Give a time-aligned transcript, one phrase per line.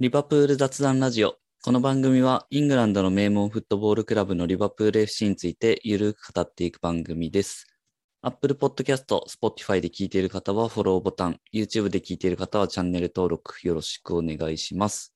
[0.00, 1.36] リバプール雑談ラジオ。
[1.62, 7.68] この番組はイングランドの名門フットボールクラブのリバプール FC についてゆるく語っていく番組です。
[8.20, 15.14] Apple Podcast、Spotify で聞いている方はフォローボタン、YouTube で聞いている方はチャンネル登録よろしくお願いします。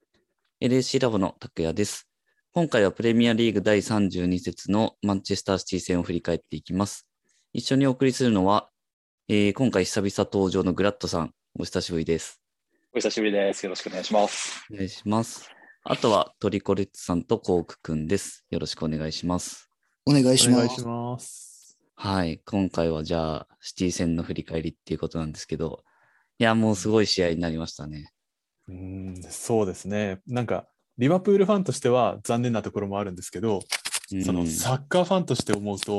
[0.60, 2.08] LAC ラボの拓也です。
[2.52, 7.04] 今回はプレミアリーグ第32節のマンチェスターシティ戦を振り返っていきます。
[7.52, 8.70] 一緒にお送りするのは、
[9.26, 12.40] えー今回久々登場のグラッドさん、お久しぶりです。
[12.98, 13.64] お久しぶりです。
[13.64, 14.66] よろしくお願いします。
[14.72, 15.48] お願いします。
[15.84, 18.44] あとはトリコレッツさんとコークくんです。
[18.50, 19.70] よろしくお願いします。
[20.04, 20.58] お願いします。
[20.58, 21.78] お願いします。
[21.94, 22.40] はい。
[22.44, 25.84] 今回はじゃあ、シティ戦の振り返りっていうことなんですけど、
[26.40, 28.10] いや、もうすごい試合になりましたね。
[28.66, 30.18] うーん、そうですね。
[30.26, 33.60] なんか、リバプールファンとしては残念なところもあるんですけど、
[34.10, 35.92] うんそのサッカーファンとして思うと、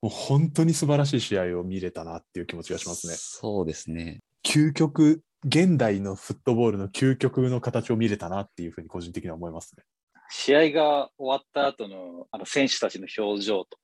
[0.00, 3.12] もう本当に素晴らしい試合を見れたなっていう気持ちがしますね。
[3.18, 4.22] そうですね。
[4.46, 9.84] 究極、現代のフットボールの究極の形を見れたなっていうふうに個人的には思いますね。
[10.30, 13.82] 試合が終わった後のあの選手たちの表情とか、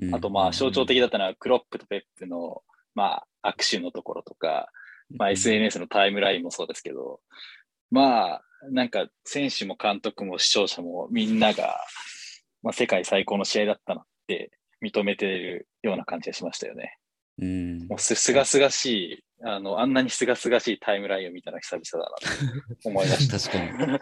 [0.00, 2.62] うんあとまあ象徴的だったのはクロップとペップの
[2.94, 4.68] まあ握手のところとか、
[5.16, 7.20] まあ、SNS のタイムラインもそうですけど、
[7.90, 11.80] まあなんか選手も監督も視聴者もみんなが、
[12.62, 14.50] まあ、世界最高の試合だったなって
[14.84, 16.98] 認めているような感じがしましたよね。
[17.38, 23.38] うんもうすすがすがしい、あの、あんなにすがすがしいタイムラインを見たのは久々だなと思いました。
[23.38, 23.70] 確かに。
[23.72, 24.00] 勝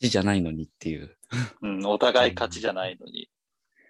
[0.00, 1.16] ちじゃないのにっていう。
[1.62, 3.28] うん、お互い勝ちじゃないのに、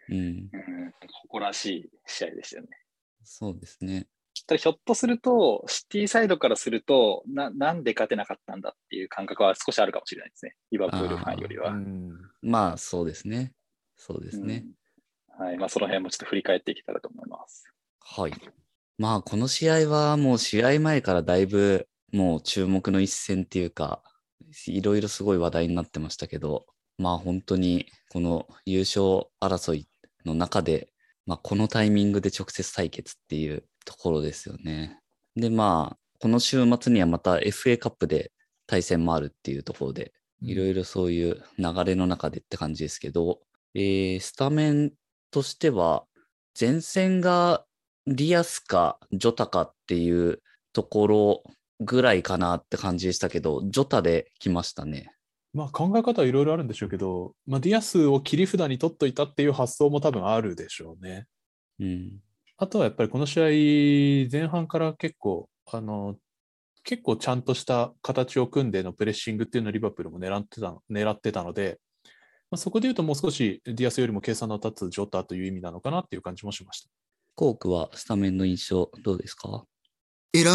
[0.08, 0.16] うん。
[0.16, 0.92] うん、
[1.28, 2.68] 誇らしい試合でしたよね。
[3.24, 4.06] そうですね。
[4.46, 10.56] ただひょっとすると、シティサイドからするとな、なんで勝てなかったんだっていう感覚は少しあるかもしれないですね。
[10.70, 11.70] リバプールファンよりは。
[11.70, 13.52] うんまあ、そうですね。
[13.96, 14.64] そうですね。
[14.66, 14.84] うん
[15.38, 15.58] はい。
[15.58, 17.73] まあ、その辺もちょっと振り返っていけたらと思います。
[18.06, 18.32] はい。
[18.98, 24.02] まあ、この試合はもう試合前からだいぶもう注目の一戦っていうか、
[24.66, 26.66] いろいろすごい話題になってましたけど、
[26.98, 29.88] まあ本当にこの優勝争い
[30.24, 30.92] の中で、
[31.26, 35.00] まあこのタイミングで直接対決っていうところですよね。
[35.34, 38.30] で、まあ、この週末にはまた FA カップで
[38.66, 43.40] 対戦もあるっていうところで、いろいろそういう流れの中でって感じですけど、
[43.74, 44.92] えースタメン
[45.32, 46.04] としては、
[46.58, 47.64] 前線が
[48.06, 50.42] ディアスかジョタかっていう
[50.72, 51.42] ところ
[51.80, 55.10] ぐらいかなって感じでしたけど、ジョタで来ましたね。
[55.52, 61.26] まあ考え方はいろいろあるんでしょうけど、まあ、ディアスを切り札に取っといたっていう発想も多分あるでしょうね。
[61.80, 62.20] うん。
[62.56, 66.16] あとはやっぱりこの試合、前半から結構、あの、
[66.84, 71.80] 結構ちゃんとした形を組んでのプレッシングっていうのをリバプールも狙ってた狙ってたので、
[72.50, 76.90] まあ、そこで言うともう少しディアスよりも計算の立つジョタという意味なのかなっていう感じもしました。
[77.34, 79.64] コークはスタメンの印象どうですか？
[80.32, 80.46] 選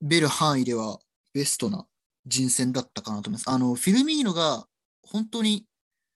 [0.00, 0.98] べる範囲では
[1.32, 1.86] ベストな
[2.26, 3.50] 人選だったかなと思います。
[3.50, 4.66] あの、フィルミーノが
[5.02, 5.66] 本当に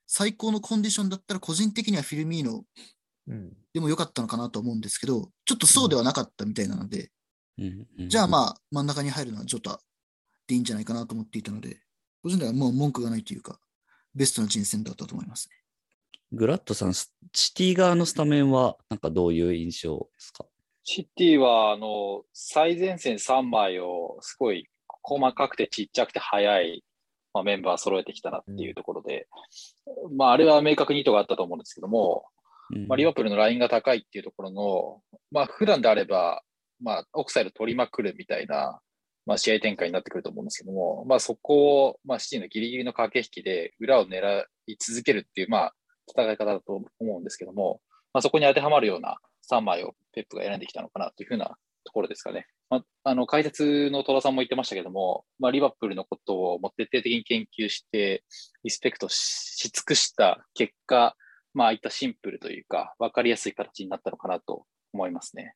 [0.06, 2.64] 最高のコンディションだったら個人的にはフィルミーノ
[3.28, 7.10] うん、でも良かったのかなと思うんですけど、ちょっとそうではなかったみたいなので、
[7.58, 9.80] うんうんじゃあまあ真ん中に入るのはジョタ
[10.46, 11.80] でいいんじゃないかなと思っていたので、
[12.22, 13.58] 個人ではもう文句がないというか、
[14.14, 15.56] ベストな人選だったと思いますね。
[16.32, 20.44] グラッドさん、スシティ側のスタメンはなんかどういう印象ですか？
[20.84, 24.68] シティは、あの、最前線3枚をすごい
[25.02, 26.84] 細かくてちっちゃくて速い、
[27.34, 29.28] まあ、メンバー揃えてきたなっていうところで、
[30.16, 32.24] まあ、あれは明確に意図があったと思うんですけども、
[32.74, 32.86] うん。
[32.86, 36.42] まあ、リバプールのラインが高いっていうところの、まあ、普段であれば、
[36.80, 38.80] まあ、オフサイド取りまくるみたいな、
[39.26, 45.74] まあ、試合展開になってくると思うんですけども、まあ、そこを、まあ、シティのギリギリの駆け引きで裏を狙い続けるっていう、まあ、
[46.08, 47.80] 戦い方だと思うんですけども、
[48.12, 49.18] まあ、そこに当てはまるような
[49.50, 52.46] 3枚をペップが選んできたのかなというふうなところですかね。
[52.68, 58.24] まあ、あの解説の戸田さんも言ってましたけども、まあ、リバプールのことをもう徹底的に研究して、
[58.64, 59.16] リスペクトし
[59.56, 61.14] し尽くした結果、
[61.54, 65.54] まあ、ああいったシンプルというか、わかりやすい形になったのかなと思いますね。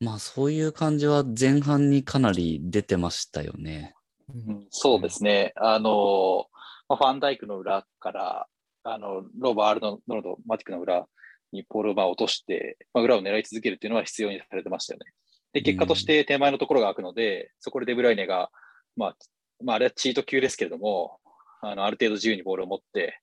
[0.00, 3.94] まあそういう感じは前半にかなり出てましたよね。
[4.28, 5.52] うんそうですね。
[5.56, 6.46] あの、
[6.88, 8.46] まあ、ファンダイクの裏から、
[8.92, 11.06] あの、ローバー・アルノルド、マティックの裏
[11.52, 15.12] にポールをまあ落として、まあ、裏を狙い続けるっていうのは必要にされてましたよね。
[15.52, 18.50] で、結果として手前のところが開くので、そこでデブライネが、
[18.96, 19.16] まあ、
[19.64, 21.18] まあ、あれはチート級ですけれども、
[21.62, 23.20] あの、ある程度自由にボールを持って、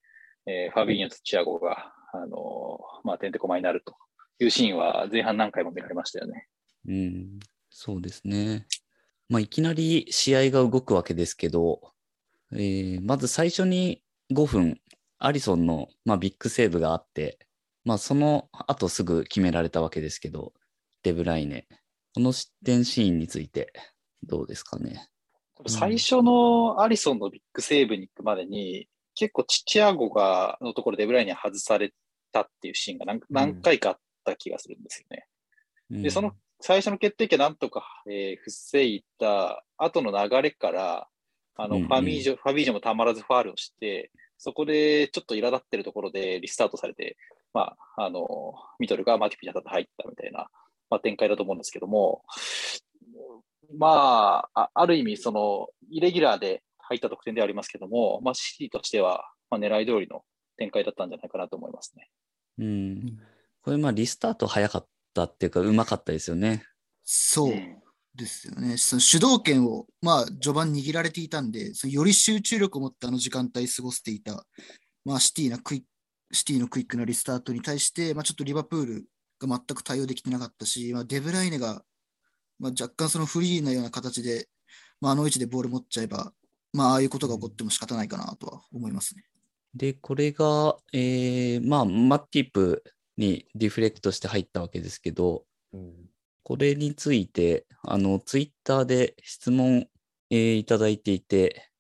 [0.48, 3.96] えーファビーニョとチアゴが、あの、まあ、てんてこまになると
[4.40, 6.48] いうシーンは前半何回も見られましたよね。
[6.88, 7.40] うん、
[7.70, 8.68] そうですね。
[9.28, 11.82] まあいきなり試合が動くわけですけど、
[12.52, 14.80] えーまず最初に5分、
[15.26, 17.40] アリソンの、まあ、ビッグセーブがあって、
[17.84, 20.54] まあその後すぐ決められたわけですけど、
[21.04, 21.68] デブライネ。
[22.14, 23.74] この失点シーンについて
[24.24, 25.08] どうですかね？
[25.68, 31.92] 最初のアリソンのビッグセーブに行くまでに、結構チチアゴがのところでデブライネに外され
[32.32, 36.04] たっていうシーンが何何回かあった気がするんですよね。
[36.04, 41.08] で、その最初の決定機はなんとか、えー、防いだ後の流れから、
[41.56, 47.18] あの、うんうんファミージョ、ファビージョもたまらずファールをして、そこでちょっと苛立ってるところでリスタートされて、
[47.54, 50.48] まあ、あの、ミドルがマティピに当たって入ったみたいな、
[50.90, 52.24] まあ、展開だと思うんですけども、
[53.78, 60.22] まあ、あある意味、その、イレギュラーで入った得点ではありますけども、まあ、シティとしては、まあ、狙い通りの
[60.58, 62.10] 展開だったんじゃないかなと思いますね。
[62.60, 63.20] うん。
[63.62, 66.64] これ、まあ、リスタート早かったっていうか、うまかったですよね。
[67.04, 67.85] そううん
[68.16, 68.78] ですよね。
[68.78, 74.46] その主導権を、まあ、序盤握られていたんで、そのより集中力を持ってあの時間帯過ごしていた、
[75.04, 75.82] まあ、シティなクイッ
[76.32, 79.06] シティのクイックなリスタートに対して、まあ、ちょっとリバプール
[79.40, 81.84] が全く対応できてなかったし、まあ、デブライネが、
[82.60, 84.48] まあ、若干そのフリーなような形で、
[85.02, 86.32] まあ、あの位置でボール持っちゃえば、
[86.74, 89.24] まあ、ああいうことが起こっても仕方ないかなとは思いますね。
[89.74, 92.84] で、これが、えー、まあ、マッティップ
[93.18, 95.94] にリフレクトして入ったわけですけど、うん
[96.46, 99.88] これについて、あの、ツイッターで質問、
[100.30, 101.72] えーいただいていて、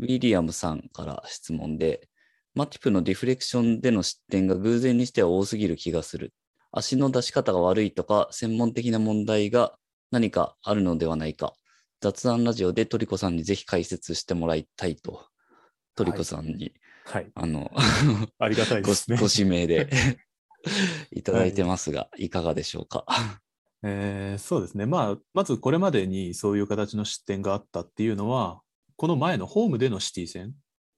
[0.00, 2.08] ウィリアムさんから質問で、
[2.52, 6.34] マティプのディフレクションでの失点が偶然にしては多すぎる気がする。
[6.72, 9.78] 足の出し方が悪いとか、専門的な問題が
[10.10, 11.52] 何かあるのではないか。
[12.00, 15.28] 雑談ラジオでトリコさんにぜひ解説してもらいたいと、
[15.94, 16.74] トリコさんに、
[17.04, 17.30] はい。
[17.36, 17.70] あの、
[18.40, 19.16] ありがたいごですね。
[19.16, 19.88] ご指名で
[21.14, 23.06] いただいてますが、いかがでしょうか。
[23.82, 24.86] えーそうですね。
[24.86, 28.60] まあ、まずこれまでにそういう形の失点があったっていうのは、
[28.96, 30.52] この前のホームでのシティ戦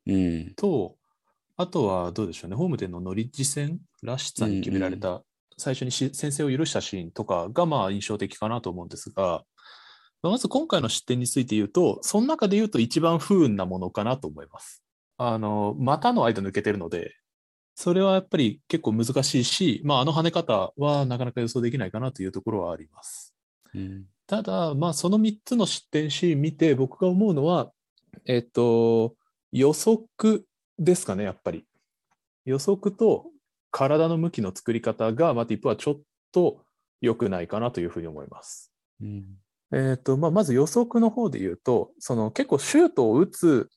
[0.07, 0.55] うん。
[0.55, 0.97] と、
[1.57, 5.23] あとはどうでしょうね、ホームでのノリッジ戦、ラッシュツァに決められた、
[5.59, 9.45] 最初にし先制を許したシーンとかがまあ印象的かなと思うんですが、
[10.23, 14.83] まあまず今回の失点について言うと、その中で言うと一番不運なものかなと思います。
[15.19, 17.13] あの、股の間抜けてるので、
[17.81, 23.35] それはやっぱり結構難しいし、まあ、あの跳ね方はなかなか予想できないかなというところはあります。
[23.75, 24.05] うん。
[24.27, 27.71] ただ、まあ、その3つの失点シーン見て、僕が思うのは、
[28.27, 29.15] えっと、
[29.51, 30.47] 予測
[30.79, 31.65] ですかね、やっぱり。
[32.45, 33.25] 予測と
[33.71, 36.01] 体の向きの作り方が、マティップはちょっ
[36.33, 36.63] と
[37.01, 38.75] 良くないかなというふうに思います。
[39.01, 39.25] うん。
[39.73, 43.71] えっとまあ、まず予測の方で言うと、その結構シュートを打つ、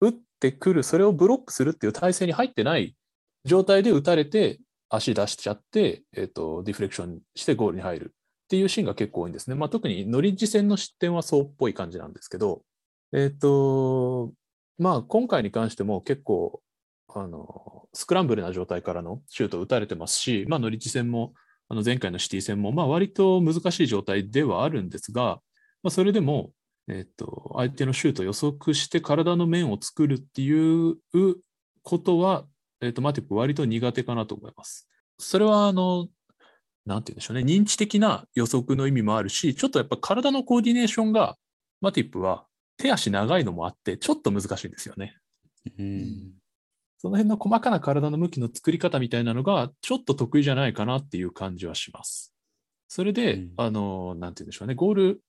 [0.00, 2.96] 打ってくる、それをブロックするっていう体勢に入ってない
[3.44, 9.56] 状態で打たれて、足出しちゃって、えっとディフレクションしてゴールに入るっていうシーンが結構多いんですね。
[9.56, 12.62] まあ、特にノリッジ戦の失点はそうっぽい感じなんですけど、
[13.14, 14.30] えっと、
[14.78, 16.60] まあ、今回に関しても結構、
[17.14, 21.32] あの、スクランブルな状態からのシュートを打たれてますし、まあ、ノリッジ戦も、
[21.70, 25.40] あの前回のシティ戦も、まあ、割と難しい状態ではあるんですが、
[25.82, 26.50] まあ、それでも、
[26.88, 30.96] えっと、相手のシュートを予測して体の面を作るっていう
[31.82, 32.44] ことは、
[32.82, 34.88] えっと、マティップ割と苦手かなと思います。
[35.18, 36.08] それは、あの、
[36.84, 41.36] なんて言うんでしょうね、認知的な予測の意味もあるし、ちょっとやっぱ体のコーディネーションが、
[41.80, 42.46] マティップは
[42.76, 45.16] 手足長いのもあって、ちょっと難しいんですよね。
[45.78, 46.32] うん。
[46.98, 52.34] その辺の細かな体の向きの作り方みたいなのが、ちょっと得意じゃないかなっていう感じはします。
[52.88, 55.20] それで、うんあの、なんて言うんでしょうね、ゴール、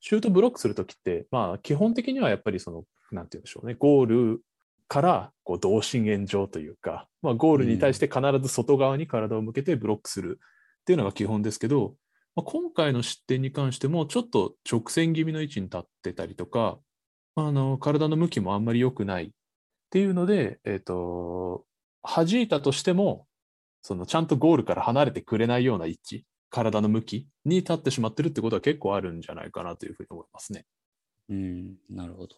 [0.00, 4.42] シュートブロックするときって、まあ、基本的にはやっぱりその、なんて言うんでしょうね、ゴール
[4.88, 10.38] からこう同心円状というか、まあ、ゴールに対して必ず外側に体を向けてブロックする
[10.82, 11.94] っていうのが基本ですけど、
[12.36, 16.78] まあ、今回の失点に関しても、ちょっと直線気味の位置に立ってたりとか、
[17.36, 19.30] あの体の向きもあんまり良くないっ
[19.90, 21.64] ていうので、えっ、と、
[22.02, 23.26] 弾いたとしても、
[23.82, 30.66] そのちゃんとゴールから離れてくれないような位置、体の向きに立ってしまってるってことは結構あるんじゃないかなというふうに思いますね。
[31.28, 31.74] うん。
[31.90, 32.36] なるほど。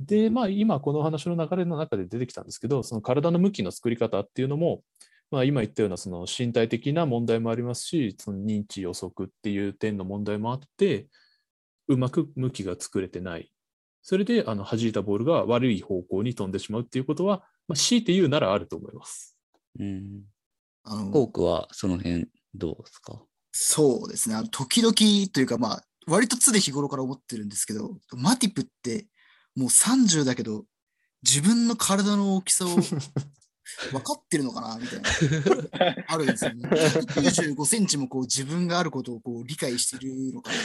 [0.00, 4.82] で、まあ今この話の流れの中で出てきたんですけど、その体の向きの作り方っていうのも、
[5.30, 11.06] まあ今言ったようなその身体的な問題もありますし、その認知予測っていう点の問題もあって、
[11.88, 13.50] うまく向きが作れてない。
[14.02, 19.36] それであの弾いたボールが悪い方向に飛んでしまうっていうことは、まあ、強いて言うならあると思います。
[19.80, 20.22] うん。
[20.84, 23.20] あのコークはその辺どうですか？
[23.50, 24.36] そうですね。
[24.36, 24.94] あの時々
[25.32, 29.06] というか、まあ、割と常日頃から思ってるんですけど、マティプって
[29.56, 30.64] もう30だけど、
[31.22, 32.68] 自分の体の大きさを
[33.90, 34.78] 分かってるのかな？
[34.78, 36.04] みたいな。
[36.06, 36.68] あるんですよね。
[36.68, 40.58] 195センチもこう自分があることをこう理解してるのかな。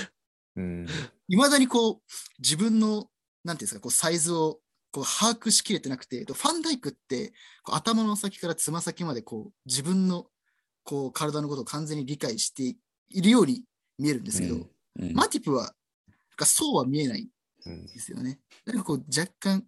[0.58, 0.88] うん。
[1.28, 2.02] いまだにこう
[2.40, 3.10] 自分の、
[3.44, 4.60] なんていうんですか、こうサイズを
[4.92, 7.34] こう把握しきれてなくて、ファンダイクって
[7.64, 10.28] こう頭の先からつま先までこう自分の
[10.84, 12.76] こう体のことを完全に理解して
[13.10, 13.64] いるように
[13.98, 14.68] 見えるんですけど、うんうん
[15.14, 15.74] マティプは
[16.44, 17.30] そうは見えないうん
[17.66, 18.40] ですよね。
[18.66, 19.66] なんかこう若干、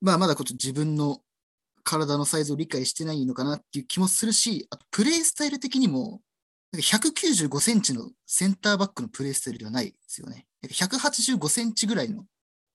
[0.00, 1.20] まあまだこ自分の
[1.84, 6.20] 体のサイズを理解してないのかなっていう気もするし、あとプレイスタイル的にも、
[6.72, 10.46] なんか195センチのセンターバックのプレイスタイルではないですよね。
[10.62, 12.24] なんか185センチぐらいの、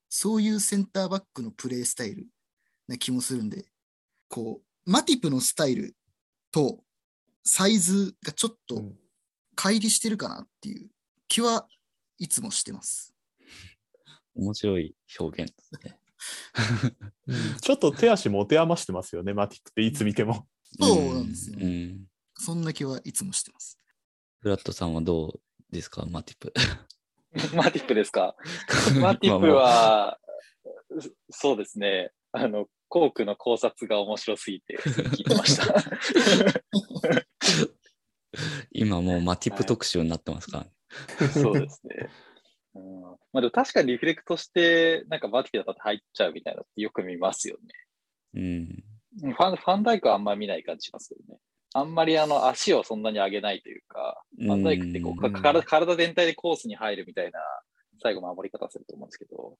[0.10, 2.28] そういうセンターバックのプレイスタイル
[2.88, 3.66] な気もするんで、
[4.30, 5.96] こう、マティプのスタイル
[6.52, 6.84] と
[7.44, 8.98] サイズがちょっとうん
[9.56, 10.90] 乖離してるかなっていう
[11.28, 11.68] 気は
[12.18, 13.13] いつもしてます。
[14.36, 15.98] 面白い表現ですね。
[17.62, 20.48] ちょっと手足持て余してますよね、マティックっていつ見ても。
[20.80, 22.08] そうなんですよねうん。
[22.36, 23.80] そんな気はいつもしてます。
[24.40, 25.40] フラットさんはどう
[25.72, 26.54] ですか、マティプ。
[27.56, 28.36] マティップですか？
[29.02, 30.20] マティップは、
[31.30, 32.12] そうですね。
[32.32, 35.74] あの、コークの考察が面白すぎて聞いてました。
[38.72, 40.66] 今もうマティプ特集になってますか
[41.20, 42.10] ら、そうですね。
[42.76, 47.58] うん、まあでも確かにリフレクトして、なんかマティップだって入っちゃうみたいなのってよく見ますよ
[48.36, 48.68] うん。
[48.68, 48.84] ね。
[49.22, 51.40] ファンファンダイクはあんま見ない感じしますけどね。
[51.76, 57.40] あんまりあの足をそんなに上げないというか、ファンダイクってこう、体体全体でコースに入るみたいな
[58.02, 59.58] 最後守り方すると思うんですけど、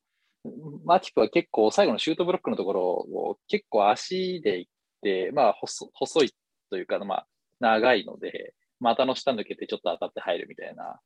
[0.86, 6.34] マティップは結構最後のシュートブロックのところを結構足で行って、まあ細細い
[6.70, 7.28] というか、まあ
[7.60, 11.00] 長いので、股の下抜けてちょっと当たって入るみたいな、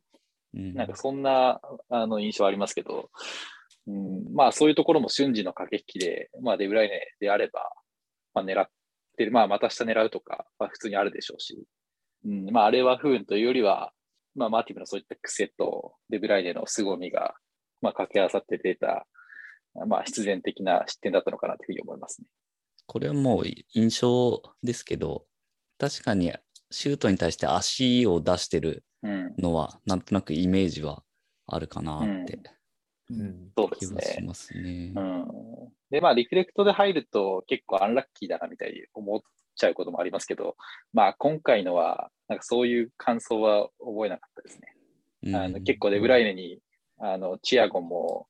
[0.53, 0.73] うん。
[0.73, 3.09] なんかそんなあの印象ありますけど、
[3.87, 7.71] うん、まあそういうところも瞬時の駆け引きで、まあデブライネであれば、
[8.33, 8.67] まあ狙っ
[9.17, 11.63] てる、まあまた下狙うとかは普通にあるでしょうし、
[12.25, 13.91] うん、まああれは不運というよりは、
[14.35, 17.35] まあマーティブのそういった癖とデブライネの凄みが、
[17.81, 19.07] まあ掛け合わさって出た、
[19.87, 22.27] まあ必然的な失点だったのかなというふうに思いますね。
[22.87, 25.25] これはもう印象ですけど、
[25.77, 26.33] 確かに
[26.71, 31.03] シュートに対して足を出してるうん、のは、なんとなくイメージは
[31.45, 32.39] あるかなって
[33.09, 34.27] うんそうです気はしね。
[34.27, 34.93] ますね。
[34.95, 35.27] うん、
[35.89, 39.19] で、まあ、リフレクトで入ると結構アンラッキーだなみたいに思っ
[39.55, 40.55] ちゃうこともありますけど、
[40.93, 44.73] まあ、今回のは、なんかそういう感想は覚えなかったですね。
[45.23, 46.59] うんあの結構デブライネに、
[46.99, 48.27] あのチアゴンも、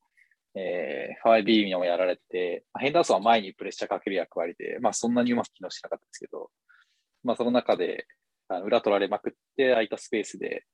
[0.54, 6.50] えーファイビーミもやられて、まあヘンダーソンは前にプレッシャーかける役割で、まあ、そんなにうまく機能しなかったですけど、
[7.24, 8.06] まあ、その中で
[8.50, 10.66] あの裏取られまくって、空いたスペースで、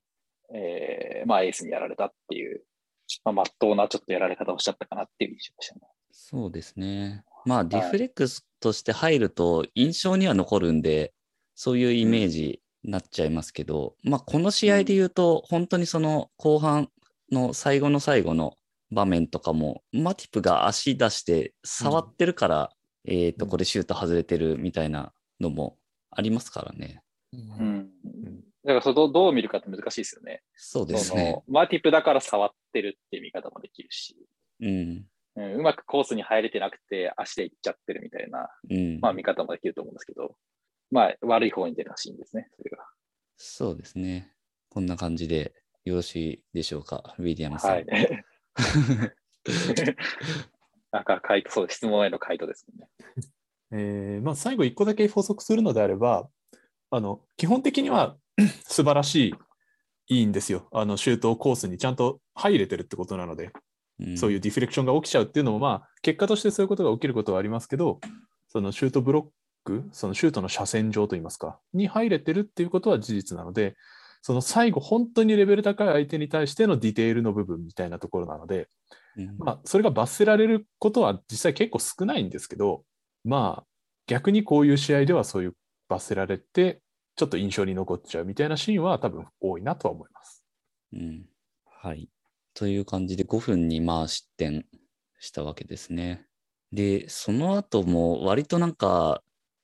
[0.53, 2.63] えーまあ、エースにやられたっていう、
[3.23, 5.81] まあ、真っ当なちょっとやられ方をしちゃったかなっていう印象でしたね。
[6.11, 7.23] そうですね。
[7.45, 11.13] まあ、リフレックスとして入ると印象には残るんで、
[11.55, 16.89] そういうイメージになっちゃいますけど、まあ、この試合で言うと、本当にその後半
[17.31, 18.57] の最後の最後の
[18.91, 22.69] 場面とかも、マティプが足出して触ってるから、
[23.05, 25.77] えっと、うんこれシュート外れてるみたいなのも
[26.09, 27.02] ありますからね。
[27.59, 27.89] うん。
[28.63, 30.41] だからそれどうどう見るかって難しいですよね。
[30.55, 31.41] そうですね。
[31.47, 34.15] マーティップだから触ってるっていう見方もできるし、
[34.61, 35.05] うん。
[35.35, 38.99] うん、うまくコースに入れてなくて足で行っちゃってるみたいな、うん。
[39.01, 40.35] まあ見方もできると思うんですけど、
[40.91, 42.85] まあ悪い方に出たシーンですね、それが。
[43.35, 44.31] そうですね。
[44.69, 45.53] こんな感じで
[45.85, 47.71] よろしいでしょうか、ウィリアムさん。
[47.71, 47.85] はい。
[50.91, 52.87] なんか回答、そう質問への回答ですね。
[53.75, 56.29] えーまあ、最後1個だけ補足するのであれば、
[56.95, 58.17] あの基本的には
[58.67, 59.33] 素晴らしい、
[60.15, 60.67] いいんですよ。
[60.71, 63.51] あのシュートコースにちゃんと入れてるってことなので、
[64.03, 67.99] んそういうディフレクションが起きちゃうっていうのも、まあ、結果としてそういうことが起きることはありますけど、
[68.47, 69.25] そのシュートブロッ
[69.63, 73.75] ク、そのシュートの斜線上といいますか、に入れてるっていうことは事実なので、
[74.21, 78.67] その最後、本当にレベル高い相手に対してのディテールの部分みたいなところなので、
[79.17, 82.83] うんまあ、それが罰せられることは実際結構少ないんですけど、
[83.23, 83.65] まあ、
[84.05, 85.55] 逆にこういう試合ではそういう
[85.89, 86.82] 罰せられて、
[87.15, 90.43] ちょっと印象に残っちゃうみたいなシーンは多分多いなとは思います。
[90.93, 91.25] うん。
[91.65, 92.09] はい。
[92.53, 94.65] という感じで5分にまあ失点
[95.19, 96.25] したわけですね。
[96.71, 99.21] で、その後も割となんか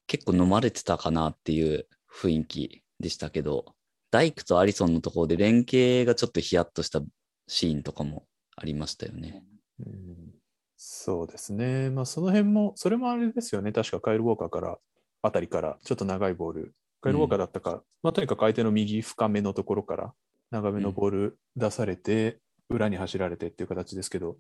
[0.08, 3.76] 結構飲まれてたかなっていう雰囲気でしたけど、
[4.12, 7.02] ダイクとアリソンのところで連携がちょっとヒヤッとした
[7.48, 8.26] シーンとかも
[8.56, 9.44] ありましたよね。
[9.86, 10.40] うん
[10.82, 11.90] そうですね。
[11.90, 13.74] まあ、その辺も、それもあれですよね。
[13.74, 14.78] 確かカイル・ウォーカーから、
[15.22, 20.14] あたりから、ちょっと長いボール、カイル・ウォーカーだったか、まあ、とにかく相手の右深めのところから、
[20.52, 22.40] 長めのボール出されて、
[22.70, 24.38] 裏に走られてっていう形ですけど、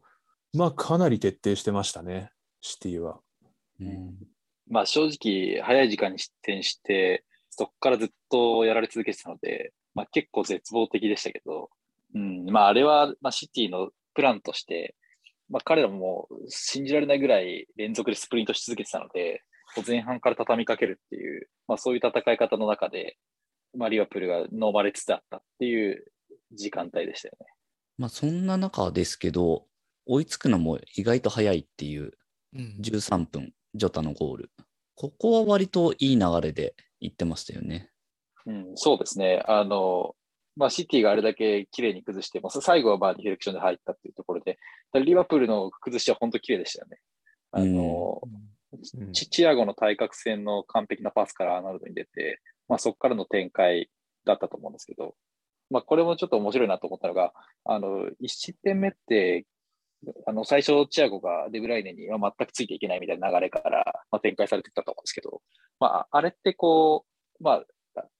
[0.53, 3.19] まあ、かなり徹底してましたね、シティは。
[3.79, 4.15] うん。
[4.69, 11.69] まあ正直、早い時間に失点して、そこからずっとやられ続けてたので、まあ結構絶望的でしたけど、
[12.13, 14.95] うん、まああれは、まあ、シティのプランとして、
[15.49, 19.43] まあ彼らも信じられないぐらい連続でスプリントし続けてたので、
[19.85, 23.17] 前半から畳みかけるっていう、まあそういう戦い方の中で、
[23.77, 26.03] まあリバプールが飲まれつつあったっていう
[26.53, 27.47] 時間帯でしたよね。
[27.97, 29.65] まあそんな中ですけど、
[30.05, 32.13] 追いつくのも意外と早いっていう
[32.55, 34.51] うん13分、ジョタのゴール。
[34.95, 37.89] ここは割といい流れで行ってましたよね。
[38.45, 39.43] うん、そうですね。
[39.47, 40.15] あの、
[40.55, 44.57] まあ、シティがあれだけ綺麗に崩しても、最後はまあディフレクションで入ったっていうところで、
[44.93, 46.97] リバプールの崩しは本当綺麗でしたよね。
[47.51, 48.31] あの、うん
[49.13, 53.89] チチアゴの対角線の完璧なパスからアーノルドに出て、まあ、そこからの展開
[54.25, 55.15] だったと思うんですけど、
[55.69, 57.33] まあ、これもちょっと面白いなと思ったのが、
[57.65, 59.45] あの、1失点目って、
[60.25, 65.41] あの、最初、チアゴがデブライネには全くついていけないみたいな流れから、まあ、展開されてきたと思うんですけど、
[65.79, 67.05] まあ、あれってこ
[67.39, 67.63] う、まあ、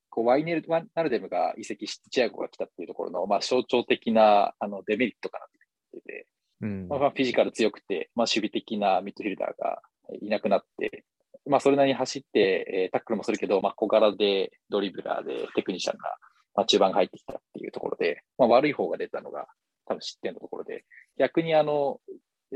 [0.09, 5.49] こうワイネル・ワナルデムが移籍してチアゴが来たっていうところの、まあ、象徴的なあのデメリットかなっ
[5.93, 6.27] てて、
[6.61, 6.87] うん。
[6.87, 9.81] まあ、まあフィジカル強くて、まあ、守備的なミッドフィルダーが
[10.21, 11.03] いなくなって、
[11.45, 16.15] まあ、それなりに走って、えータックルもするけど、まあ、小柄でドリブラーでテクニシャンが、
[16.55, 19.47] まあ、中盤が入ってきたっていうところで、まあ、悪い方が出たのが
[19.85, 20.85] 多分失点のところで、
[21.17, 21.99] 逆にあの、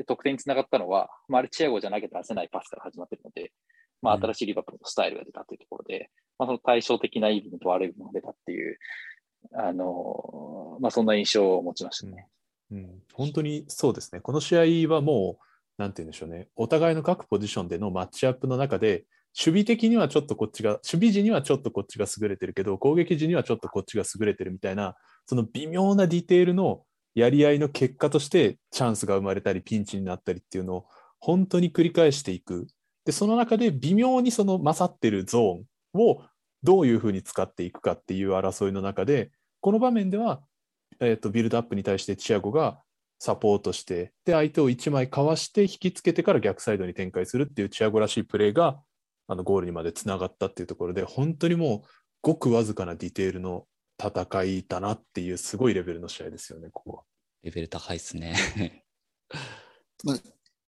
[0.07, 3.51] 得点につながったのは、まあ、あれチアゴじゃなきゃ出せないパスから始まってるので、
[4.01, 8.77] まあ、うん新しいリバプールのスタイルが出たというところで、まあ、その対照的ないい部分と悪い部分が出たっていう、
[9.55, 12.27] あの、まあ、そんな印象を持ちましたね。
[12.71, 14.21] うん、本当にそうですね。
[14.21, 15.45] この試合はもう、
[15.77, 16.47] なんて言うんでしょうね。
[16.55, 26.83] お互いの各ポジションでのマッチアップの中で、守備的にはちょっとこっちが、守備時にはちょっとこっちが優れてるけど、攻撃時にはちょっとこっちが優れてるみたいな、その微妙なディテールの
[27.15, 30.85] やり合いの結果として、チャンスが生まれたり、ピンチになったりっていうのを、
[31.19, 32.67] 本当に繰り返していく。
[33.05, 36.23] で、その中で微妙にその勝ってるゾーンを
[36.61, 40.41] どういうふうに使っていくかっていう争いの中で、この場面では、
[40.99, 42.81] えー、とビルドアップに対してチアゴが
[43.23, 48.81] サポートして、で、相手を1枚かわして引きつけてから逆サイドに展開するっていうチアゴらしいプレーが、
[49.29, 51.89] あのゴールにまでつながったっていうところで、本当にもう、
[52.21, 53.65] ごくわずかなディテールの
[53.97, 57.03] 戦いだなっていう、すごいレベルの試合ですよね、ここは。
[57.43, 58.83] レベル高いですね。
[60.03, 60.17] まあ、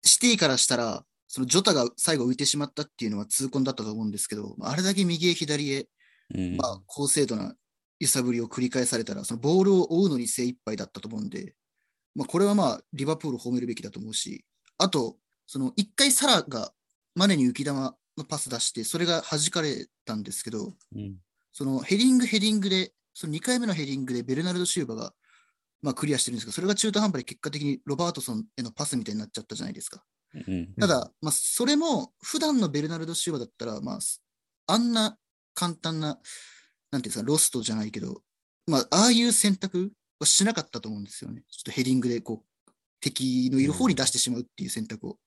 [0.06, 5.90] シティからしたら、そのジョタが最後浮いてしまったっていうのは痛恨だったと思うんですけど、まああれだけ右へ左へ、
[6.34, 7.54] うんまあ、高精度な
[8.00, 11.54] 揺さぶりを繰り返されたら、そのボールを追うのに精一杯だったと思うんで、
[12.16, 14.46] まあ、これはまあ、リバプールを褒めるべきだと思うし、
[14.78, 16.72] あと、その一回サラが
[17.14, 21.16] マネに浮き玉のパス出して、それが弾かれたんですけど、うん
[21.58, 25.14] そのヘディング、ヘディングで、その2回目のヘディングでベルナルド・シューバが、
[25.82, 30.04] まあ、クリアしてるんですけど、それが中途半端で結果的にロバートソンへのパスみたいになっちゃったじゃないですか。
[30.34, 34.00] うんただ、まあ、それも普段のベルナルド・シューバだったら、まあ、
[34.68, 35.18] あんな
[35.54, 36.20] 簡単な、なんてい
[36.96, 38.22] うんですか、ロストじゃないけど、
[38.68, 39.94] まあ、ああいう選択
[40.26, 41.44] はしなかったと思うんですよね。
[41.50, 45.18] ちょっとヘディングでこう、敵のいる方に出してしまうっていう選択を。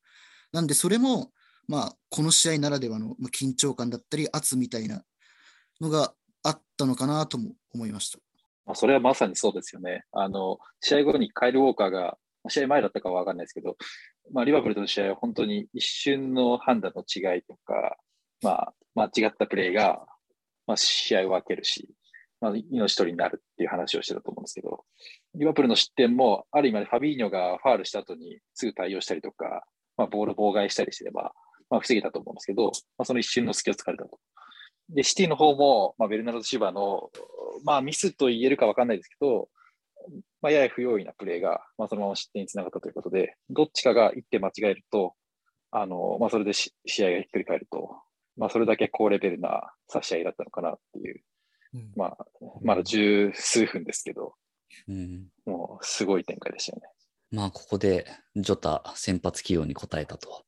[0.53, 1.31] なんで、それも、
[1.67, 5.05] まあ、この試合ならではのまあ緊張感だったり、圧みたいな
[5.81, 8.19] のがあったのかなとも思いました。
[8.67, 10.05] まあ、それはまさにそうですよね。
[10.13, 13.77] あの、試合後にカイル・ウォーカーが、試合前だったかはわかんないですけど、
[14.33, 17.97] まあ、リバプールとの試合は本当に一瞬の判断の違いとか、
[18.43, 20.07] まあ、間違ったプレーが、
[20.67, 21.89] まあ、試合を分けるし、
[22.41, 24.85] まあ、命取りになるっていう話をしてたと思うんですけど、
[25.35, 29.65] リバプールの失点も、ある意味でファビーニョがファールした後にすぐ対応したりとか、
[29.97, 31.33] まあ、ボール妨害したりすれば、
[31.71, 34.19] まあ、防げたと思うんですけど、まあ、その一瞬の隙を突かれたと。
[34.91, 37.11] で、シティの方も、まあ、ベルナルド・シューバの、
[37.65, 39.49] まあ、ミスと言えるか分かんないですけど、
[40.41, 45.15] まあ、やや不用意なプレーが、まあ、そのまま失点につながったということで、どっちかが一手間違えると、
[45.71, 48.01] あの、まあ、それで試合がひっくり返ると、
[48.37, 51.21] まあ、それだけ高レベルな差し合いだったのかなっていう、
[51.97, 52.27] まあ、
[52.63, 54.35] まだ十数分ですけど、
[54.87, 56.89] うんもうすごい展開でしたよね。
[57.31, 60.45] まあ、ここでジョタ先発起用に応えたと。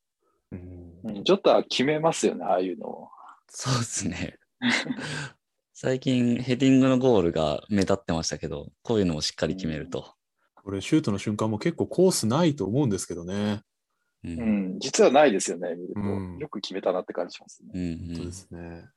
[0.52, 0.58] うん
[1.04, 3.08] うんちょっと決めますよね、ああいうのを。
[3.48, 4.38] そうですね。
[5.72, 10.14] 最近ヘディングのゴールが目立ってましたけど、こういうのもしっかり決めると。
[10.56, 13.62] これ、シュートの瞬間も結構コースないと思うんですけどね。
[14.22, 14.42] うんう
[14.76, 16.00] ん、実はないですよね、見ると。
[16.00, 17.70] うんよく決めたなって感じしますね。
[17.74, 18.88] うん本当ですね。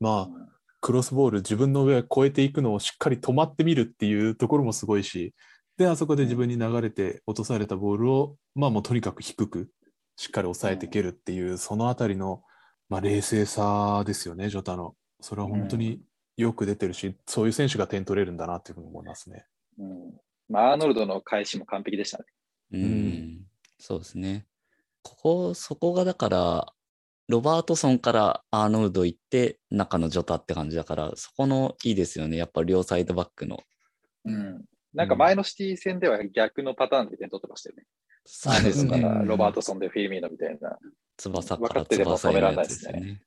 [0.00, 5.34] まあ、クロスボール、自分の上を越えていくのをしっかり止まってみるっていうところもすごいし、
[5.76, 9.70] で、あそこで自分に流れて落とされたボールを、まあもうとにかく低く、
[10.16, 12.42] しっかり抑えていけるっていう、そのあたりの、
[12.88, 14.94] まあ、冷静さですよね、ジョタの。
[15.20, 16.00] それは本当に
[16.36, 19.44] よく出てるし、そういう選手が点取れるんだなっていうふうに思いますね。
[19.78, 20.14] うん
[20.48, 22.24] まあ、アーノルドの返しも完璧でしたね。
[22.72, 23.40] うんうん
[23.78, 24.46] そうですね。
[25.02, 26.72] ここ、そこがだから、
[27.28, 32.36] ロバートソンからアーノルド行って、中のジョタって感じだから、そこのいいですよね。
[32.36, 33.58] やっぱ両サイドバックの。
[34.24, 34.64] うん。
[34.94, 37.84] なんか前のシティ戦では逆のパターンで点取ってましたよね。
[38.24, 39.02] そうですね。
[39.24, 40.78] ロバートソンでフィルミーノみたいな。
[41.16, 43.22] 翼からってても翼へのやつですよ止めらんないね。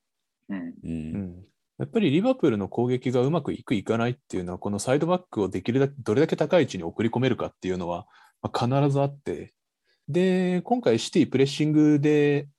[0.50, 0.58] うん。
[0.58, 0.74] う。
[0.84, 1.46] うんん
[1.80, 8.06] やっぱりリバプールの攻撃がうまくいくいかないっていうのは、このサイドバックをできるだけどれだけ高い位置に送り込めるかっていうのは、
[8.42, 9.54] まあ、必ずあって、
[10.10, 12.50] で、今回シティプレッシングで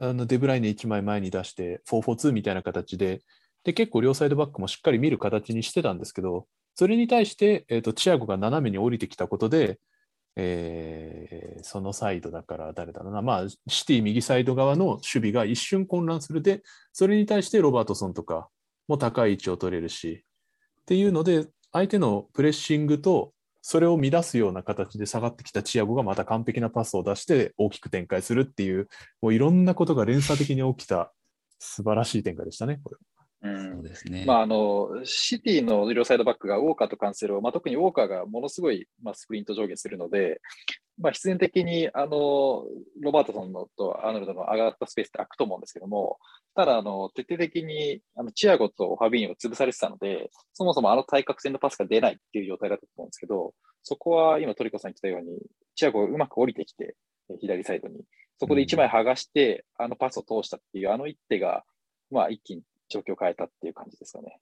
[0.00, 3.20] あのデブライネ1枚前に出して442みたいな形で
[3.62, 9.78] で結構両サイドバックもしっかり見る形にしてたんですけどそれに対して、えー、とチアゴが斜めに降りてきたことで、
[10.36, 18.48] えーそのサイドだから誰だろうな、まあ、シティ右サイド側の守備が一瞬混乱するでそれに対してロバートソンとか
[18.88, 20.24] も高い位置を取れるし
[20.82, 23.32] っていうので相手のプレッシングと
[23.62, 28.88] それを乱すような形で下がってきたチアゴがまた完璧なパスを出して大きく展開するっていう、
[29.20, 31.12] もういろんなことが連鎖的に起きた
[31.58, 32.96] 素晴らしい展開でしたね、これ。
[33.42, 34.24] そうですね。
[34.26, 40.42] まあ、あの、シティの両サイドバックがウォーカーとカンセロ、まあ、特にウォーカーがものすごい、まあ、スプリント上下するので、
[41.00, 42.64] まあ、必然的に、あの、
[43.00, 46.18] ロバートソンのとアーノルドの上がったスペースって空くと思うんですけども、
[46.54, 55.38] ただ、あの、徹底的に、あの、チアゴとファビーニョを潰されてたので、そもそもあの対角線のパスが出ないっていう状態だったと思うんですけど、そこは今トリコさん言ってたように、
[55.74, 56.96] チアゴがうまく降りてきて、
[57.30, 58.04] え左サイドに。
[58.38, 61.64] そこで1枚剥がして、あのパスを通したっていう、あの一手が、
[62.10, 64.38] まあ、一気に状況を変えたっていう感じですかね。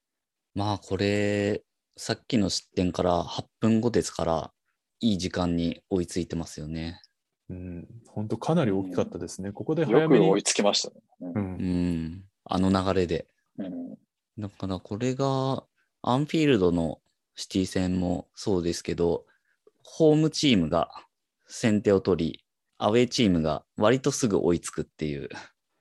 [0.54, 1.62] まあこれ、
[1.96, 4.52] さっきの失点から8分後ですから、
[5.00, 7.00] いい時間に追いついてますよね。
[7.50, 9.52] うん、本当かなり大きかったですね。
[9.52, 10.42] ここでよ早めにく追い。
[10.42, 10.96] つきましたね。
[11.20, 12.24] ううんうん。
[12.44, 13.26] あの流れで。
[13.58, 13.98] うん
[14.38, 15.64] だからこれが、
[16.00, 17.00] アンフィールドの
[17.34, 19.24] シティ戦もそうですけど、
[19.82, 20.90] ホームチームが
[21.48, 22.44] 先手を取り、
[22.78, 25.28] アウェーチームが割とすぐ追いつくっていう、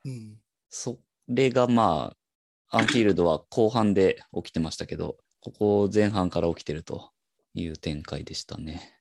[0.06, 0.38] うん。
[0.70, 2.16] それがま
[2.72, 7.12] あ、アンフィールドは後半で起きてましたけど、ここ前半から起きてると
[7.54, 8.97] いう展開でしたね。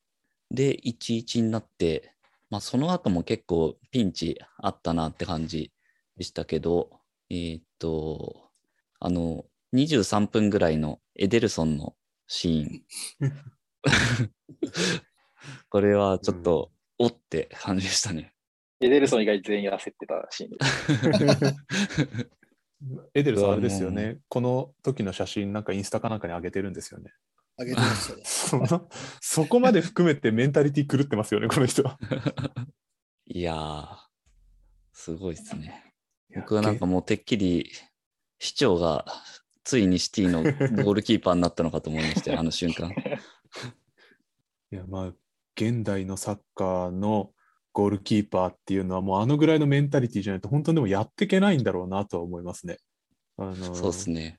[0.50, 2.12] で、1-1になって、
[2.50, 5.72] まあその後も結構ピンチあったなって感じ
[6.16, 6.90] でしたけど、
[7.30, 8.50] えーっと、
[9.00, 11.94] あの、23分ぐらいのエデルソンの
[12.26, 13.32] シーン。
[15.68, 18.32] これはちょっと、おって感じでしたね。
[18.80, 20.56] エデルソン以外全員焦ってたシーンで。
[23.14, 24.18] エデルさん、あれですよね。
[24.28, 27.12] この時の写真、なんかインスタかなんかに上げてるんですよね。
[27.58, 28.22] あげてましたね。
[28.26, 28.88] その
[29.20, 31.82] そこまで含めてメンタリティ狂ってますよね、この人。
[33.26, 33.96] いやー、
[34.92, 35.94] すごいですね。
[36.34, 37.70] 僕はなんかもうてっきり
[38.38, 39.06] 市長が
[39.64, 42.90] ついにシティのゴールキーパーになったのかと思いましたよ、 あの瞬間。
[42.90, 42.94] い
[44.74, 45.14] や、まあ、
[45.56, 47.32] 現代のサッカーの
[47.72, 52.78] ゴールキーパーっていうのは、もうあのぐらいのメンタリティじゃないと、本当にでもやっていけないんだろうなとは思いますね。
[53.38, 54.38] あのそうですね。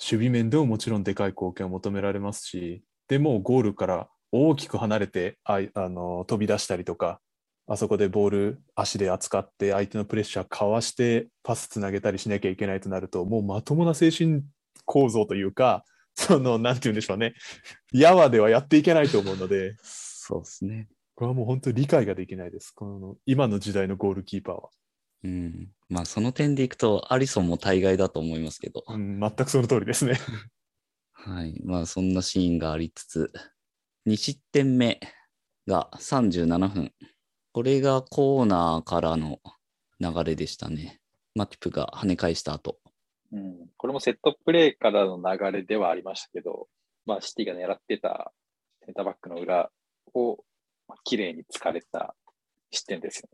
[0.00, 7.20] 守備面でももちろんでかい貢献を求められますし、でもうゴールから大きく離れてあいあの飛び出したりとか、
[7.66, 14.42] あそこでボール足で扱って相手のプレッシャーかわしてパスつなげたりしなきゃいけないとなると、もうまともな精神
[14.84, 17.34] 構造というか、その、なんて言うんでしょうね。
[17.92, 20.88] やわではやっていけないと思うので、 そうですね。
[21.14, 22.70] これはもう本当に理解ができないです。
[22.70, 24.70] この今の時代のゴールキーパーは。
[25.24, 25.68] うん。
[25.88, 28.84] まあその点でいくと、アリソンも大概だと思いますけど。
[28.86, 30.18] うん、全くその通りですね。
[31.12, 31.60] はい。
[31.64, 33.32] まあそんなシーンがありつつ、
[34.06, 35.00] 2失点目
[35.66, 36.92] が37分。
[37.52, 39.40] これがコーナーからの
[39.98, 41.00] 流れでしたね。
[41.34, 42.78] マティプが跳ね返した後。
[43.32, 46.68] うん、これもセットプレーからの流れではありましたけど、
[47.06, 48.32] まあ、シティが狙ってた
[48.84, 49.70] センターバックの裏
[50.12, 50.36] を
[50.86, 52.14] まあ綺麗に突かれた
[52.70, 53.28] 失点ですよ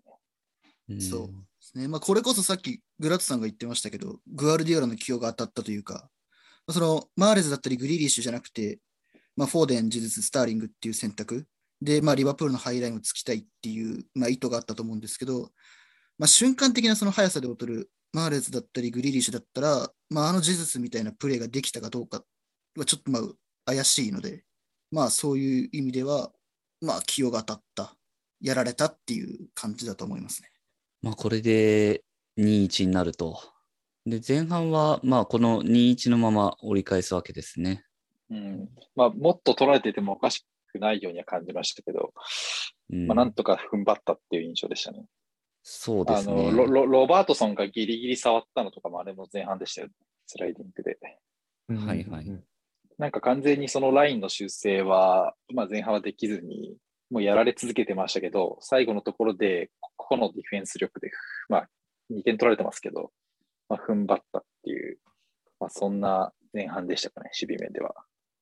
[0.89, 0.97] ね。
[0.97, 1.89] んそうね。
[1.89, 6.09] まあ、これこそさっきグラッツさんが言ってましたけど、グアルディオラの起用が当たったというか、
[6.69, 8.79] そのマーレズだったりグリーリッシュじゃなくて、
[9.37, 11.47] まあ、フォーデン、ジェズス、スターリングっていう選択
[11.81, 15.51] で、まあ、リバプールのハイラインをつきたいっていう、まあ、意図があったと思うんですけど、
[16.19, 22.25] まあ、瞬間的なその速さで劣るマーレズだったりグリーリッシュだったら、まあ、あのジェズスみたいなプレーができたかどうか
[22.77, 23.23] はちょっとまあ
[23.67, 24.45] 怪しいので、
[24.91, 26.31] まあそういう意味では、
[26.81, 27.97] まあ起用が当たった、
[28.41, 30.50] やられたっていう感じだと思いますね。
[31.03, 32.05] まあこれで
[32.39, 33.39] 2-1になると。
[34.07, 37.85] で、前半はまあこの2-1のまま折り返すわけですね。
[38.31, 42.13] うんまあ、もっと取られててもおかしくないようには感じましたけど、
[42.93, 45.05] うんまあ、なんとか踏ん張ったっていう印象でしたね。
[45.63, 46.53] そうであのすね。
[46.53, 49.89] ロロロバートソンがギリギリ触ったのとかもあれも前半でしたよ、
[50.27, 50.99] スライディングで。
[51.69, 52.45] はいはいうん
[52.99, 56.77] なんか完全にそのラインの修正は、まあ、前半はできずに、
[57.11, 61.11] もうやられ続けてましたけど、最後のところで、ここのディフェンス力で、
[61.49, 61.69] まあ、
[62.13, 63.11] 2点取られてますけど、
[63.69, 64.99] まあ、踏ん張ったっていう、
[65.59, 67.95] まあ、そんな前半でしたかね、守備面では。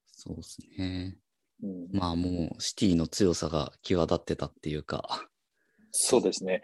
[0.06, 1.16] そうですね。
[1.62, 5.26] うん、まあもうシティの強さが際立ってたっていうか。
[5.90, 6.62] そうですね。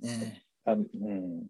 [0.00, 1.46] ねあのうん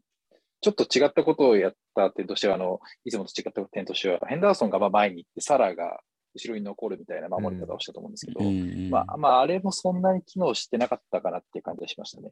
[0.60, 6.00] ちょっと違ったことをやった点としては、あのいつもと違った点としては、ヘンダーソンがまあ前に行って、サラが
[6.38, 8.40] 後ろに残るみたいな守り方をしたと思うんですけど、
[8.90, 12.30] まあ、まあ、あれもそんなに機能してなかったかなっていう感じがしましたね。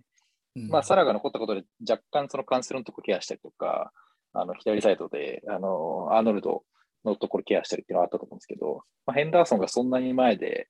[0.57, 3.93] うんまあ、サラが残ったことで若干そのカンセルのところケアしたりとか、
[4.33, 6.63] あの左サイドであのアーノルド
[7.05, 10.69] のところケアしたりっていうのはあったと思うんですけど、まあ、ヘンダーソンがそんなに前で、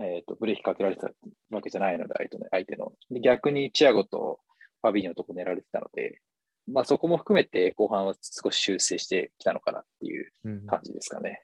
[0.00, 1.10] えー、とブレーキかけられてた
[1.50, 2.92] わけじゃないので、相手の相手の。
[3.10, 4.40] で逆にチアゴと
[4.82, 6.20] ファビーニョのところ狙われてたので、
[6.70, 11.42] まあ、そこも含めて後半は少し修正してきたのかなっていううん感じですかね。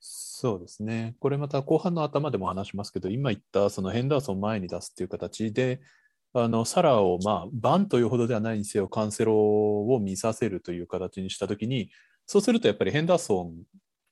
[0.00, 1.14] そうですね。
[1.20, 5.80] これまた後半の頭でも話しますけど、今言ったそのヘンダーソン前に出すっていう形で、
[6.34, 11.90] あのサラをまあバンというほどではないにせよ、カンセロを見させるという形にしたときに、
[12.26, 13.62] そうするとやっぱりヘンダーソン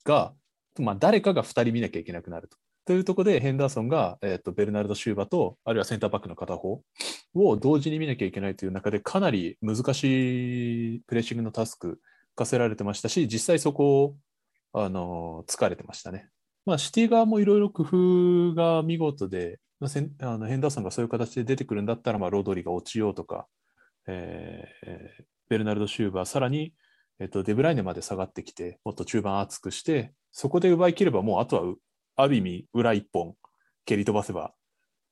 [0.04, 0.32] が、
[0.78, 2.56] まあ、誰かが2人見なきゃいけなくなると。
[2.86, 6.82] というところで、ヘンダーソンが、えー、とベルナルド・シューバと、あるいはセンターバックの片方
[7.34, 12.00] を同時に見なきゃいけないという中で、かなり難しいプレッシングのタスク
[12.34, 14.16] 課せられてましたし、実際そこを
[14.72, 16.28] あの疲れてましたね。
[16.66, 23.46] まあ、シティ側もいろいろ工夫が見事で、まああのヘンダーソンがそういう形で出てくるんだったら、まあ、ロドリが落ちようとか、
[24.06, 26.72] えーベルナルド・シューバー、さらに、
[27.18, 31.78] えっとデブライネまで下がってきて、もっと中盤厚くして、そこで奪い切れば、もうあとはう
[32.16, 33.34] ある意味、裏一本
[33.84, 34.54] 蹴り飛ばせば、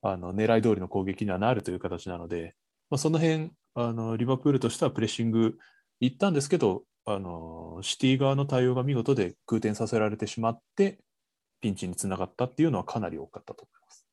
[0.01, 2.55] あの狙い通りの攻撃にはなるという形なので、
[2.89, 5.57] まあ、その辺あのリバプールとしてはプレッシング
[5.99, 10.99] 行ったんですけど、あのシティ側の対応が見事で空転させられてしまって、
[11.61, 14.05] ピンチにつながったっていうのはかなり多かったと思います。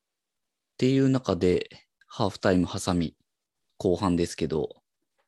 [0.73, 1.69] っていう中で、
[2.07, 3.15] ハーフタイム挟み、
[3.77, 4.81] 後半ですけど、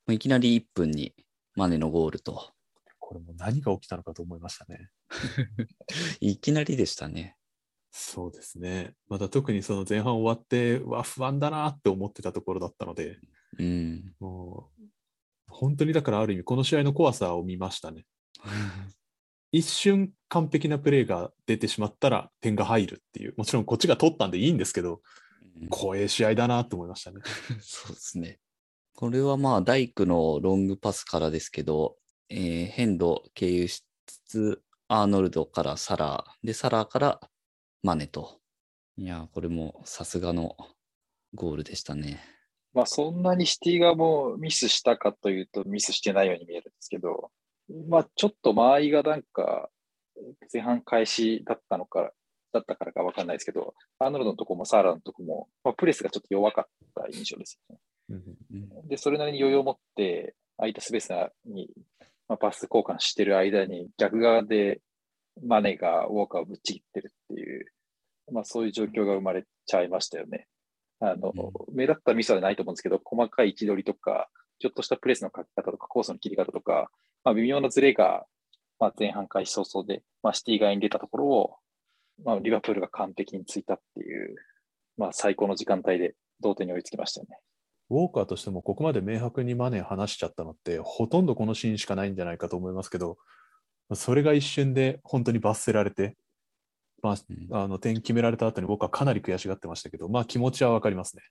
[0.10, 1.14] いきなり1分に
[1.56, 2.52] マネのゴールと、
[2.98, 4.90] これも何が起きたのかと思いましたね。
[6.22, 7.36] いきなりでしたね。
[7.92, 8.94] そうですね。
[9.08, 13.20] また特にその前半終わって、うわ、不安だなって思ってたところだったので、
[13.58, 14.16] うん。
[14.20, 14.84] もう、
[15.50, 18.06] 本当にだからある意味、この試合の怖さを見ましたね。
[19.52, 25.02] 一瞬完璧なプレーが出てしまったら点が入るっていう、もちろんこっちが取ったんでいいんですけど、
[25.70, 27.22] 怖い試合だなと思いましたね。
[27.62, 28.40] そうですね。
[28.96, 31.98] これはまあ、大工のロングパスからですけど、
[32.30, 37.20] えーヘンド経由しつつ、アーノルドからサラー、で、サラーから
[37.82, 38.40] マネと。
[38.98, 40.56] いやー、これもさすがの
[41.34, 42.22] ゴールでしたね。
[42.74, 47.32] まあ、そんなにシティ側もミスしたかというと、ミスしてないように見えるんですけど、
[47.88, 49.70] まあ、ちょっと間合いがなんか、
[50.52, 52.12] 前半開始だったのか、
[52.52, 57.82] だったからかわかんないですけど、アーノルドのとこもサーラのとこも、まあ、プレスがちょっと弱かった印象ですよね。
[58.88, 61.14] で、それなりに余裕を持って、空いたスペース
[61.46, 61.70] に、
[62.28, 64.82] まあ、パス交換してる間に、逆側で
[65.44, 67.66] マネがウォーカーをぶっちぎってるっていう、
[68.32, 70.48] まあ、そういう状況が生まれちゃいましたよね。
[71.00, 71.34] あの、
[71.74, 76.92] 目立ったミスはないと思うんですけど、細かい位置取りとか、ちょっとしたプレスの書き方とか、コースの切り方とか、
[77.24, 78.26] まあ、微妙なズレが、
[78.80, 81.56] まあ、前半開始早々で、まあ、シティ側に出たところを、
[82.24, 84.36] まあ、リバプールが完璧についたっていう、
[84.98, 87.40] まあ、最高の時間帯で同点に追いつきましたよね。
[87.90, 93.18] ウォーカーとしてもここまで明白にマネー話しちゃったのって、ほとんどこのシーンしかないんじゃないかと思いますけど、
[93.94, 96.16] それが一瞬で本当に罰せられて、
[97.02, 101.24] まうんあ、あの点決められた後に僕はかなり悔しがってましたけど、まあ気持ちはわかりますね。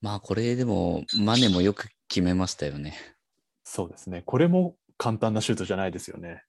[0.00, 2.94] まあ、これでも、マネもよく決めましたよね。
[3.64, 4.22] そうですね。
[4.24, 6.44] これも簡単なシュートじゃないですよね。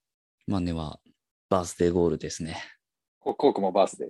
[0.46, 1.00] マネは
[1.50, 2.58] バースデーゴールですね。
[3.20, 4.08] ココークもバースで。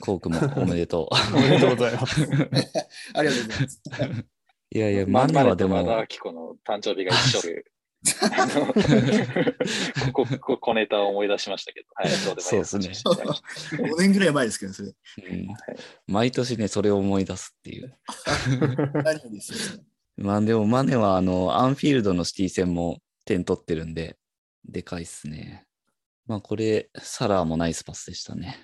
[0.00, 1.08] コークもおめでとう。
[1.36, 2.22] おめでとうございます。
[3.14, 3.52] ありがとうご
[3.92, 4.26] ざいます。
[4.72, 7.64] いやいや、ママネはでと和田キ子の誕生日が一緒で、
[10.12, 13.04] こ こ、こ小ネタを思い出しましたけど、はい、どうですそうです
[13.76, 14.88] 5年ぐらい前ですけど、それ。
[14.88, 14.94] うん
[16.06, 17.98] 毎年ね、それを思い出すっていう。
[19.04, 19.84] 何ですよ。
[20.16, 24.16] まあでもマネはあの、アンフィールドのシティ戦も点取ってるんで、
[24.64, 25.66] でかいっすね。
[26.26, 28.58] まあこれ、サラーもナイスパスでしたね。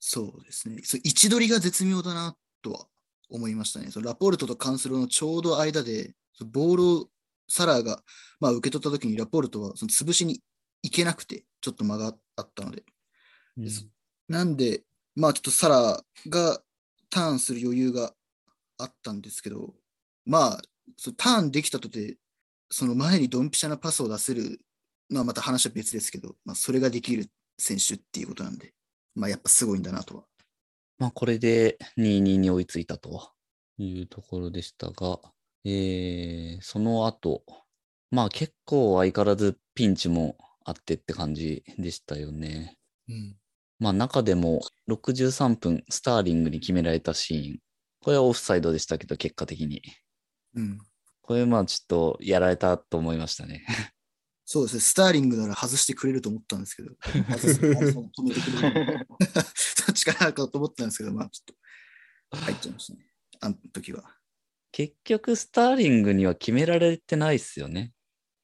[0.00, 0.80] そうですね。
[0.82, 2.86] そ位置取りが絶妙だなとは
[3.28, 3.90] 思いましたね。
[3.90, 7.08] そのラポルトとカンセロのちょうど間で、ボールを
[7.50, 8.02] サラーが、
[8.38, 10.40] まあ、受け取った時にラポルトはその潰しに
[10.82, 12.84] 行けなくて、ちょっと間があったので。
[14.28, 14.84] なんで、
[15.16, 16.62] まあちょっとサラーが
[17.10, 18.14] ターンする余裕が
[18.78, 19.74] あったんですけど、
[20.24, 20.62] まあ、
[20.96, 22.16] そのターンできたとて、
[22.70, 24.60] その前にドンピシャなパスを出せる
[25.10, 27.26] のはまた話は別ですけど、まあ、それができる
[27.58, 28.72] 選手っていうことなんで、
[29.14, 30.24] まあやっぱすごいんだなとは。
[30.98, 33.32] まあこれで2-2に追いついたと
[33.78, 35.18] いうところでしたが、
[35.64, 37.44] えー、その後、
[38.10, 42.76] まあ結構相変わらずピンチもあってって感じでしたよね。
[43.08, 43.36] うん。
[43.78, 47.58] まあ中でも63分スターリングに決められたシーン。
[48.02, 49.82] これはオフサイドでしたけど結果的に。
[50.54, 50.78] うん。
[51.22, 53.64] これまあちょっとやられたと思いましたね。
[54.44, 56.90] そうですね、スターリングなら外してくれると思ったんですけど、
[57.28, 57.68] 外す止
[58.24, 59.06] めてくれる。
[59.54, 61.56] そっちかなと思ったんですけど、まあちょっ
[62.30, 63.06] と入っちゃいましたね。
[63.40, 64.19] あの時は。
[64.72, 67.92] 結局、スターリングには決められてないっすよね。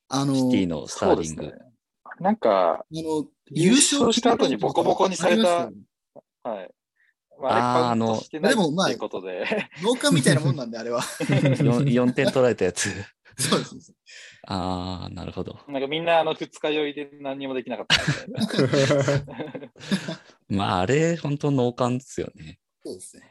[0.09, 1.43] あの、シティのスターリング。
[1.43, 1.67] そうですね
[2.21, 5.71] なんか、あの優勝した後にボコボコにされた
[6.43, 6.75] はい。
[7.39, 8.89] まあーあ、あれカウントしてないあのでもまあ
[9.83, 11.03] 農家みたいなもんなんで、あれは。
[11.03, 12.89] 4, 4点取られたやつ。
[13.39, 13.93] そうです。
[14.47, 15.59] ああ、なるほど。
[15.69, 19.73] なんかみんなあの二日酔いで何にもできなかったみたいな。
[20.49, 22.59] まあ、あれ、本当脳幹ですよね。
[22.83, 23.31] そうですね。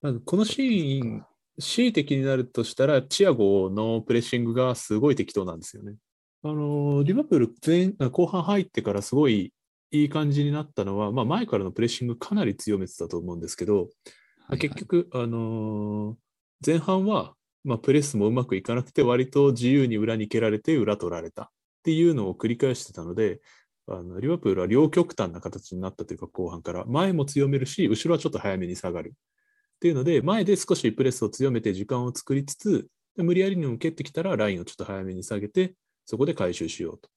[0.00, 1.26] まずこのシーン、
[1.58, 5.94] 恣意的になるとしたら、チアゴのプレッシングがすごい適当なんですよね。
[6.42, 9.54] あのリバプール前後半入ってからすごい
[9.90, 13.88] いい感じになったのは、まあ、前からのプレッシングかなり強めてたと思うんですけど、
[14.46, 16.24] はい結局、あのー
[16.64, 21.48] 前半は、まあ、プレスもうまくいかなくて、割と自由に裏に蹴られて、裏取られたっ
[21.82, 23.40] ていうのを繰り返してたので、
[23.86, 29.12] あのリバプールは両極端な形になったというか、後半から、前も強めるし、後ろはちょっと早めに下がる。
[29.76, 35.74] っていうので、前で少しプレスを強めて時間を作りつつ、で無理やりにも蹴ってきたら、ラインをちょっと早めに下げて、
[36.06, 37.08] そこで回収しようと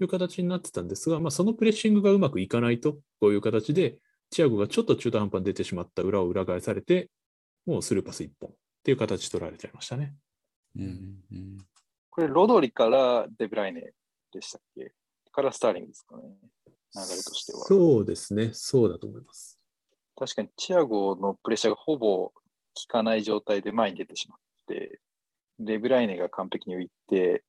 [0.00, 3.98] いう形になってたんですが、まあ、そのプレッシングがうまくいかないと、こういう形で、
[4.30, 7.10] チアゴがちょっと中途半端に出てしまった裏を裏返されて、
[7.66, 10.14] もうスルーパス1本っていう形取られちゃいましたね。
[10.76, 10.84] うん
[11.30, 11.58] うん、
[12.10, 13.92] これ、ロドリからデブライネ
[14.32, 14.92] でしたっけ？
[15.30, 16.22] からスターリングですかね？
[16.26, 17.60] 流れとしては。
[17.64, 19.53] そうですね、そうだと思います。
[20.16, 22.32] 確かにチアゴのプレッシャーがほぼ効
[22.88, 25.00] かない状態で前に出てしまって、
[25.58, 27.44] デブライネが完璧に浮いて、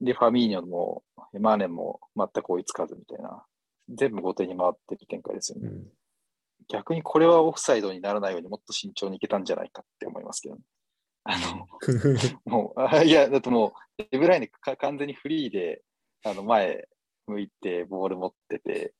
[0.00, 1.04] で、ファミーニョも
[1.38, 3.44] マーネも全く追いつかずみたいな、
[3.88, 5.68] 全部後手に回ってる展開ですよね。
[5.68, 5.86] うん
[6.68, 10.60] 逆にこれはオフサイドにならないようにもっと慎重にいけたんじゃないかって思いますけど、ね、
[11.24, 11.66] あの、
[12.46, 15.82] もう、あいや、だってもう、デブライネか完全にフリーで、
[16.24, 16.88] あの、前
[17.26, 18.94] 向いて、ボール持ってて、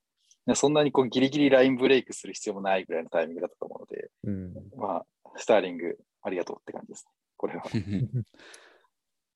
[0.54, 7.64] そんなにこうギリギリラインブレイクする必要もないぐらいのタイミングだったと思うので、うんまあ、スターリング、ありがとうって感じですね、これは。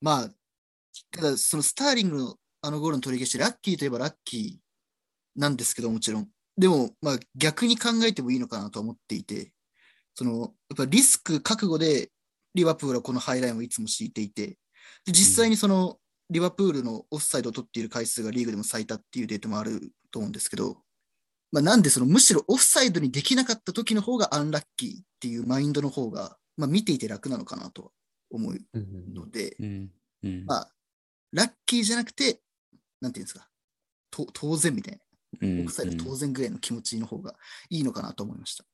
[0.00, 0.30] まあ、
[1.10, 6.28] ただ、そのスターリングのあのゴールの取り消し、ラッキーといえばラッキーなんですけど、もちろん。
[6.58, 9.52] でも、まあ、逆に考えてもいいのかなと思っていて、
[10.14, 12.10] その、やっぱリスク覚悟で、
[12.54, 14.58] リバプールはこのハイラインをいつも敷いていて、
[15.04, 15.98] で実際にその、
[16.30, 20.78] リバプールのオフサイドを取っている回数がリーグでも最多っていうデータもあると思うんですけど、
[21.52, 27.90] まあ、なんでそのむしろオフサイドにできなかった時の方がアンラッキーっていうマインドの方が、まあ、見ていて楽なのかなとは
[28.30, 29.90] 思ううんので、うん
[30.24, 30.72] うんまあ、
[31.32, 32.40] ラッキーじゃなくて、
[33.00, 33.48] なんていうんですか、
[34.10, 35.00] と当然みたいな、
[35.42, 37.34] うんオフサイド当然ぐらいの気持ちの方が
[37.68, 38.64] いいのかなと思いました。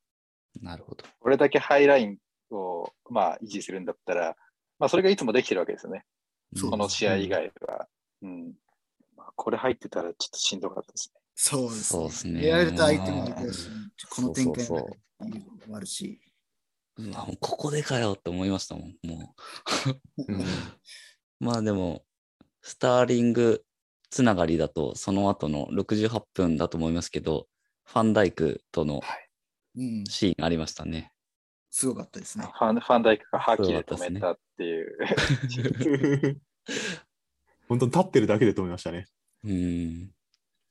[0.60, 1.04] なるほど。
[1.18, 2.18] これだけハイライン
[2.50, 4.36] を、まあ、維持するんだったら、
[4.78, 6.04] まあ、それがいつもできてるわけですよね。
[6.56, 7.88] そうこの試合以外は。
[8.22, 8.54] うん。
[9.16, 11.20] まあ、これ入ってたらちょっとしんどかったですね。
[11.42, 12.10] そうですね。
[12.10, 13.68] すねやられた相手もまあでかいし、
[14.08, 14.96] この展開も
[15.74, 16.20] あるし、
[16.96, 19.34] うわもうここでかよって思いましたもん、も
[20.18, 20.44] うんう。
[21.40, 22.04] まあでも、
[22.60, 23.64] スターリング
[24.08, 27.48] つながりだと、その後の68分だと思いますけど、
[27.84, 29.00] ファンダイクとの
[29.74, 31.12] うん、シーンありましたね。
[31.70, 32.44] すごかったですね。
[32.44, 36.40] ファンファンダイクがハキで止めたっていう。
[37.68, 39.06] 本当に立ってるだけで止めましたね。
[39.42, 40.14] うん。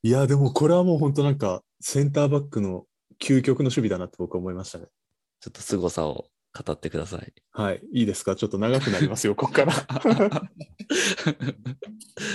[0.04, 2.86] いや、でもこれはもう本当なんか、センターバックの
[3.22, 4.86] 究極の守備だなって僕は思いましたね。
[5.40, 6.26] ちょっと凄さを
[6.66, 7.32] 語ってください。
[7.52, 8.36] はい、いいですか？
[8.36, 9.74] ちょっと長くなりますよ、 ここから。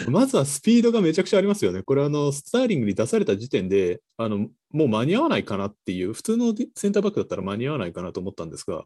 [0.08, 1.82] まずはスピードがめちゃくちゃありますよね。
[1.82, 8.84] これあの、スターリングに出された時点で、あの、もう間に合わないかなっていう、普通のセンターバックだったら間に合わないかなと思ったんですが、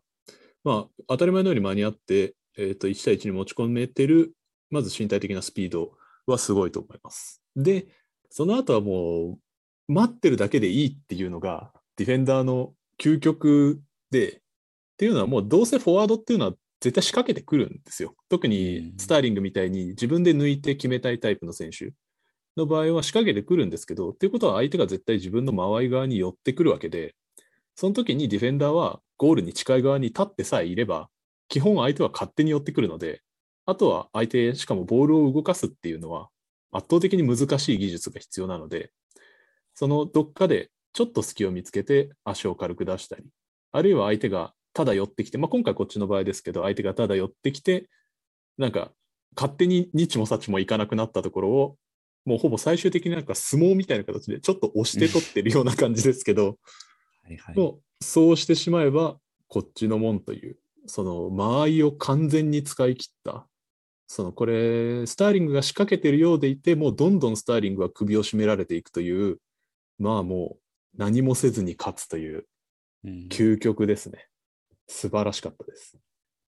[0.64, 4.32] まあ、当たり前のように間に合って、えっ、と、1対1に持ち込めてる、
[4.70, 5.92] まず身体的なスピード
[6.26, 7.42] はすごいと思います。
[7.56, 7.88] で、
[8.30, 9.38] その後はも
[9.88, 14.40] う、待ってるだけでいいっていうのが、ディフェンダーの究極で、っ
[14.96, 18.14] ていうのはもうどうせフォワードっていうのは絶対仕掛けてくるんですよ。
[18.28, 21.92] 特にスターリングみたいに自分で抜いて決めたいタイプの選手
[22.56, 27.14] の場合は仕掛けてくるんですけど、っていうことは相手が絶対自分の間合い側に寄ってくるわけで、
[27.74, 31.08] その時にディフェンダーはゴールに近い側に立ってさえいれば、
[31.48, 33.22] 基本相手は勝手に寄ってくるので、
[33.66, 36.28] あとは相手、しかもボールを動かすっていうのは
[36.72, 38.92] 圧倒的に難しい技術が必要なので、
[39.74, 43.24] そのどっかでちょっと隙を見つけて足を軽く出したり、
[43.72, 47.88] あるいは相手がただ寄ってきて、まあ、今回こっちの場合ですけど、相手がただ寄ってきて、
[48.58, 48.92] なんか
[49.36, 51.76] 勝手に日もさちもいかなくなったところを、
[52.24, 56.58] もうほぼ最終的になんか相撲みたいな形でちょっと押して取ってるような感じですけど、
[57.24, 57.56] はいはい。
[57.56, 59.16] もうそうしてしまえば
[59.48, 63.46] こっちのもんという、その間合いを完全に使い切った、
[64.12, 69.38] そのこれ、スターリングが仕掛けてるようでいて、もうどんどんスターリングは首を絞められていくという、
[70.00, 72.44] まあもう何もせずに勝つという
[73.04, 74.26] うん究極ですね。
[74.88, 75.96] 素晴らしかったです。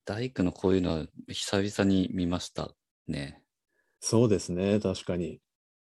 [0.04, 2.74] 大工のこういうのは久々に見ました
[3.06, 3.40] ね。
[4.00, 5.38] そうですね、確かに。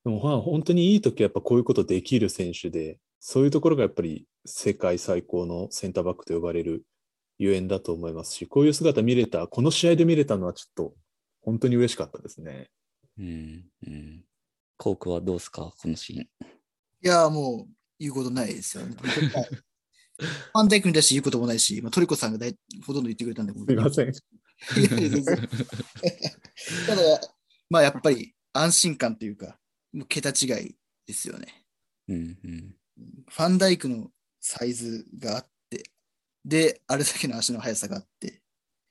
[0.04, 6.84] でもまあ本当にいい時はやっぱこういうことできる選手で、そういうところがやっぱり世界最高のセンターバックと呼ばれる
[7.38, 10.94] ゆえんだと思いますし、こういう姿見れた、この試合で見れたのはちょっと
[11.46, 12.68] 本当に嬉しかったですね。
[13.18, 13.64] うん。
[13.86, 14.24] うん。
[14.76, 15.72] コークはどうですか？
[15.80, 16.22] このシーン。
[16.22, 16.26] い
[17.02, 18.96] やー、もう言うことないですよね。
[19.00, 24.12] ファンダイクに対して言うこともないし、まあ、トリコさんが大ほとんど言ってくれたんで、すいません。
[26.86, 27.20] ただ、
[27.70, 29.58] まあやっぱり安心感というか、
[29.92, 30.76] もう桁違い
[31.06, 31.66] ですよね。
[32.08, 32.76] うんうん。
[33.28, 35.90] ファンダイクのサイズがあって、
[36.44, 38.42] で、あれだけの足の速さがあって、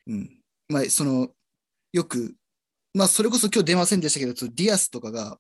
[0.06, 0.44] うん。
[0.70, 1.34] まあ、その、
[1.92, 2.36] よく、
[2.96, 5.38] まあ、それこそ今日出ませんでしたけど、そのディアスとかが、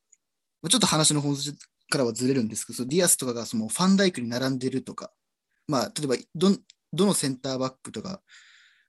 [0.62, 1.58] まあちょっと話の本質
[1.90, 5.12] からはずれるんですけど、そのディアスとかがそのファンダイクに並んでるとか、
[5.66, 6.60] まあ、例えばどん、
[6.92, 8.22] どのセンターバックとか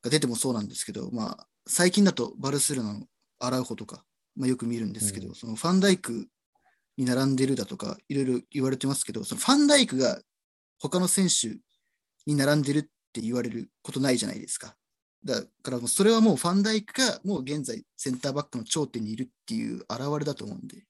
[0.03, 3.07] が出てもそうなんですけど、まあ、最近だとバルセロナの
[3.39, 4.05] アラウホとか、
[4.35, 6.27] まあ、よく見るんですけど、うんそのファンダイク
[6.97, 10.21] に並んでるだとか、いろいろ言われてますけど、そのファンダイクが
[10.81, 11.57] 他の選手
[12.27, 14.75] に並んでるって言われることないじゃないですか。
[15.27, 20.85] だからもうそれはもうファンダイクがもう現在センターバックの頂点にいるっていう現れだと思うんで、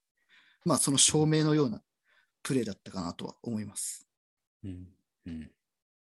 [0.65, 1.81] まあその証明のような
[2.43, 4.07] プレーだったかなとは思います。
[4.63, 4.89] うん。
[5.27, 5.51] うん。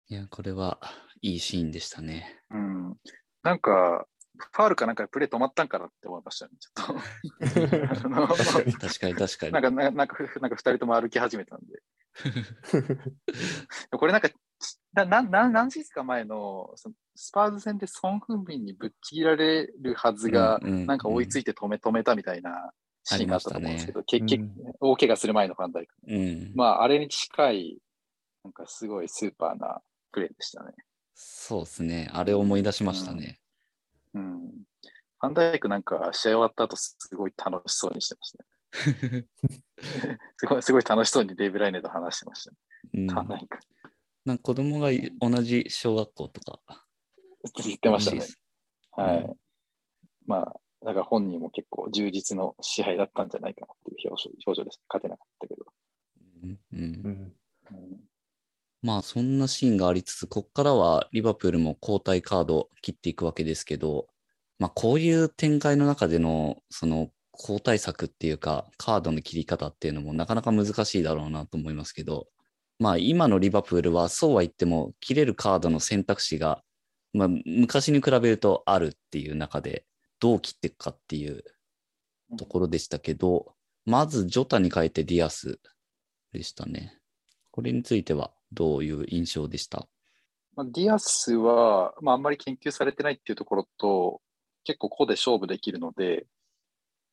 [0.08, 0.80] いや、これは
[1.22, 2.40] いいシーンでしたね。
[2.52, 2.96] うん。
[3.44, 4.08] なんか、
[4.38, 6.94] ファールかなんかでプレー止まったんかなって思いましたね、ちょっと。
[8.80, 9.14] 確かに。
[9.14, 9.52] 確かに。
[9.52, 11.84] なんか、ななんか、なんか二人とも歩き始めたんで。
[13.92, 14.30] これなんか、
[14.94, 22.72] ななな何シーズンか前のそのスパーズ戦でソン・フンビンにぶっちぎられるはずが、うんうんなんか追いついて止め止めたみたいな
[23.04, 25.94] シーンがあったと思うんですけど、結局、うん大怪我する前のファンダイク。
[26.08, 26.52] うん。
[26.56, 27.78] まあ、あれに近い、
[28.44, 30.72] なんかすごいスーパーなプレーでしたね。
[31.14, 32.10] そうですね。
[32.12, 33.40] あれを思い出しましたね。
[34.16, 34.40] うん。
[35.20, 39.26] ファンダイクなんか試合終わった後すごい楽しそうにしてましたね。
[40.38, 42.58] すごい、すごい楽しそうにデイブ・ライネと話してましたね。
[42.96, 43.60] うん、ファンダイク。
[44.26, 46.81] なんか子供がい同じ小学校とか。
[47.64, 48.22] 言ってましたね
[48.92, 49.18] はい。
[49.20, 49.34] うん
[50.28, 50.54] まあ、
[50.86, 54.80] だから本人も結構充実の試合だったんじゃないかなっていう表情表情です。
[54.88, 55.66] 勝てなかったけど。
[56.44, 57.34] うんうん
[58.84, 64.08] まあそんなシーンがありつつ、こっからはリバプールも交代カード切っていくわけですけど、
[64.58, 72.26] まあこういう展開の中でのその交代策っていうか、カードの切り方っていうのもなかなか難しいだろうなと思いますけど、
[72.80, 76.64] まあ今のリバプールはそうは言っても切れるカードの選択肢が、
[77.14, 79.86] まあ昔に比べるとあるっていう中で、
[80.20, 81.44] どう切っていくかっていう
[82.38, 83.54] ところでしたけど、
[83.86, 85.60] まずジョタに変えてディアス
[86.32, 86.98] でしたね。
[87.52, 89.88] これについてはどういう印象でした？
[90.56, 94.22] まあ、ディアスは、まあ、あんまり研究されてないっていうところと、
[94.64, 96.26] 結構ここで勝負できるので、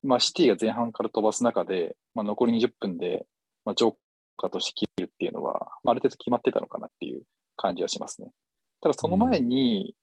[0.03, 3.27] まあ、シティが前半から飛ばす中で、まあ、残り20分で、
[3.65, 3.95] まあ、ジョー
[4.37, 7.23] カーとして切るっていうのは、まあ、ある程度決まってたのかなっていう
[7.57, 8.31] 感じはしますね。
[8.81, 9.95] ただその前に、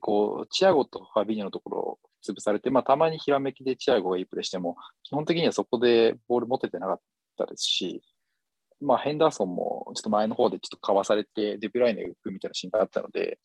[0.00, 7.00] こう、チアゴとファビーニョのところを潰されて、まあ、たまにひらめきでチアゴがいいプレーしても、基本的にはそこでボール持ててなかっ
[7.36, 8.02] たですし、
[8.80, 13.38] まあ、ヘンダーソンもちょっと前の方でちょっとかわされて、デブライネが浮くみたいなシーンがあったので、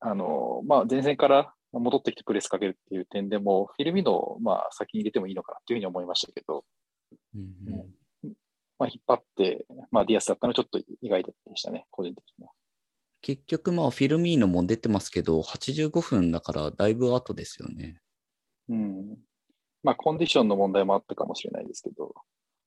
[0.00, 6.64] あの、まあ、前線から戻ってきてプレスかけるっていう点でも、フィルミノをまあ先に入れてもいいのかなっていうふうに思いましたけど、
[7.34, 7.50] うん
[8.78, 12.50] まあ、引っ張って、まあ、ディアスだったのはちょっと意外でしたね、個人的には。
[13.22, 18.00] 結局まあフィルミーノも出てますけど、85分だからだいぶ後ですよね。
[18.68, 19.18] うん。
[19.82, 22.14] まあ、コンディションの問題もあったかもしれないですけど、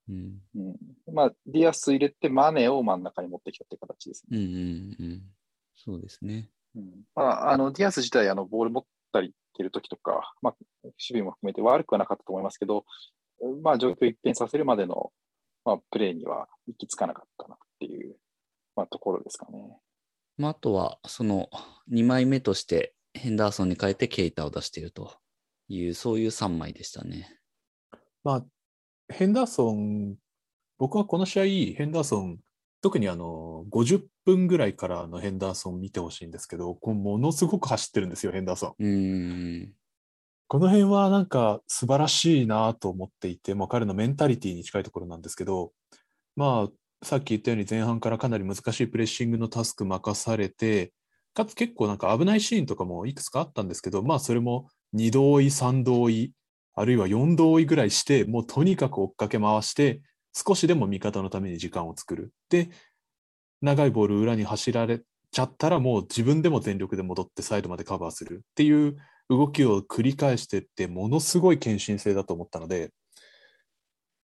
[0.10, 0.40] うん。
[0.56, 1.14] うん。
[1.14, 4.38] まあ、ディアス入れてマネを真ん中に持ってきたって形ですね。
[4.38, 5.22] うんうんうん。
[5.76, 6.50] そうですね。
[6.76, 7.04] うん。
[7.16, 12.86] まあ、あの、ディアス自体、あの、ボール持ったりってる時とか、まあ、守備も含めて悪くはなかったと思いますけど、
[13.62, 15.12] まあ、状況を一変させるまでの、
[15.64, 18.16] まあ、プレーには行き着かなかったなっていう、
[18.76, 19.78] まあ、ところですかね。
[20.38, 21.50] まあ、あとはその
[21.92, 25.16] 2枚目としてヘンダーソンに変えてケイタを出していると
[25.68, 27.40] いう、そういう3枚でしたね。
[28.24, 28.46] まあ、
[29.10, 30.16] ヘンダーソン、
[30.78, 31.44] 僕はこの試合、
[31.76, 32.40] ヘンダーソン、
[32.82, 38.84] 特にあの50分ぐらいからのヘンダーソン見てほしいんですけど、ものすごく走ってるんですよ、ヘンダーソン。
[38.84, 39.74] うーん。
[40.48, 45.72] この辺はなんか素晴らしいなと思っていて、まあ、彼のメンタリティに近いところなんですけど、
[46.36, 46.72] まあ、
[47.04, 50.94] さっき言ったように前半からかなり難しいプレッシングのタスク任されて、
[51.34, 56.34] かつ結構なんか危ないシーンとかもいくつかあったんですけど、まあそれも2度追い、3度追い、
[56.76, 60.02] あるいは4度追いぐらいして、もうとにかく追っかけ回して、
[60.34, 62.32] 少しでも味方のために時間を作る。
[62.50, 62.70] で、
[63.62, 65.02] 長いボール裏に走られ
[65.32, 68.98] ちゃったら、もう自分でも全力で戻ってサイドまでカバーするっていう
[69.30, 72.92] 動きを繰り返してって、ものすごい献身性だと思ったので、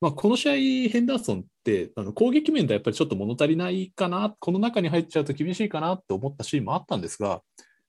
[0.02, 7.42] まあ、この試合、ヘンダーソンってあの攻撃面でやっぱりちょっと物足りないかな、この中に入っちゃうと厳しいかなって思ったシーンもあったんですが、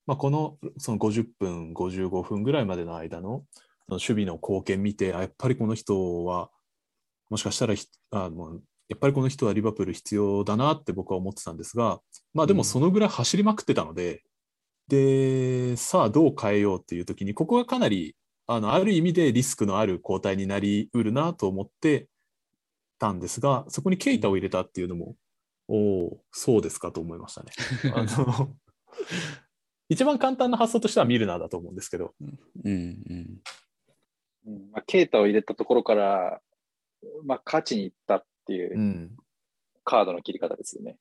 [0.07, 3.45] まあ、このその50分、55分ぐらいまでの間の
[3.89, 6.51] その守備の貢献見て、あやっぱりこの人は、
[7.29, 12.01] もしかしたらひあもうやっぱりこの人はリバプール必要だなって僕は思ってたんですが、
[12.35, 14.25] まあでもそのぐらい走りまくってたので、
[14.89, 18.17] で、さあどう変えようっていう時に、ここがかなり
[18.53, 22.09] あのある意味でリスクのある交代になりうるなと思って
[22.99, 25.15] たんですが、そこにケイタを入れたっていうのも、
[25.69, 25.77] お
[26.07, 27.53] お、そうですかと思いましたね。
[27.95, 28.57] あの
[29.89, 33.41] 一番簡単な発想としてはミルナーだと思うんですけど、うんうん。
[34.47, 36.41] うんまあ、ケータを入れたところから、
[37.25, 39.17] まあ、勝ちに行ったっていううん
[39.85, 40.97] カードの切り方ですよね。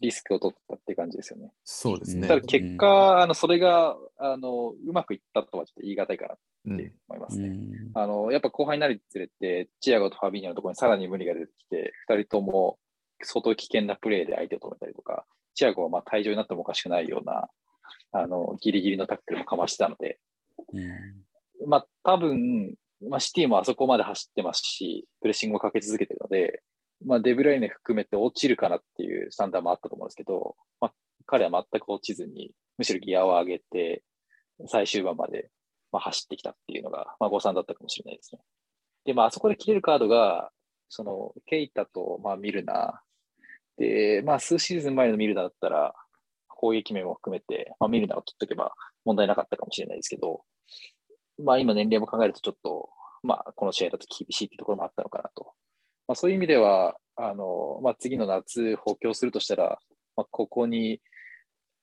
[0.00, 1.52] リスクを取ったって感じですよね。
[1.64, 2.36] そうですねた。
[2.36, 7.48] だ結果、あのそれがあのうまくいったとはちょっと言い難いかなってうんう思いますね。
[7.48, 12.78] んあのやっぱ後半になるにつれて、チアゴとファビーニョのところにさらに無理が出てきて、2人とも
[13.22, 15.24] 相当危険なプレーで相手を止めたりとか、
[15.54, 17.48] チアゴはまあ退場になってもおかしくないような、
[18.12, 20.18] あのギリギリのタックルもかましてたので、
[20.72, 22.74] うんまあ多分、
[23.08, 26.62] まあ、シティもあそこまで走ってますし、プレッシングをかけ続けてるので、
[27.06, 30.92] まあ、デブライネ含めて落ちるかなっていうスタンダーもあったと思うんですけど、まあ、
[31.26, 34.02] 彼は全く落ちずに、むしろギアを上げて、
[34.66, 35.50] 最終盤まで、
[35.92, 38.40] まあ、走ってきたっていうのが、まあ、誤算だったかもしれないですね。
[39.04, 40.50] で、まあ、あそこで切れるカードが、
[40.88, 43.00] その、ケイタと、まあ、ミルナ。
[43.78, 45.94] で、まあ、数シーズン前のミルナだったら、
[46.48, 48.74] 攻撃面も含めて、まあ、ミルナを切っとけば
[49.04, 50.42] 問題なかったかもしれないですけど、
[51.42, 52.90] まあ今年齢も考えるとちょっと、
[53.22, 55.52] まあこの試合だと厳しいっていうところもあったのかなと。
[56.10, 59.78] まあそういう意味では、あの、まあ次の夏補強するとしたら、
[60.16, 61.00] まあここに、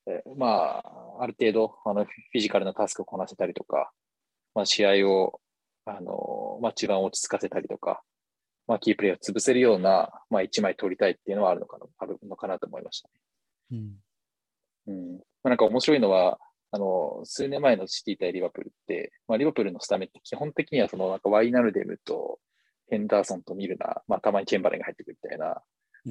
[0.06, 3.90] えーまあある程度、あのフィジカルなタスクをこなせたりとか、
[4.54, 5.40] まあ試合を、
[5.86, 8.02] あの、まあ中盤落ち着かせたりとか、
[8.68, 13.14] まあキープレーを潰せるような、まあ一枚取りたいっていうのはあるのかな、あるのかなと思いましたね。
[13.72, 13.96] うん
[14.88, 15.14] うん。
[15.16, 16.38] まあ、なんか面白いのは、
[16.72, 22.40] あの、数年前のシティ対リバプールって、まあ、リバプールのスタメンって基本的にはそのなんかワイナルデムと
[22.90, 25.62] ヘンダーソンとミルナー、まあたまにチェンバレンが入ってくるみたいな、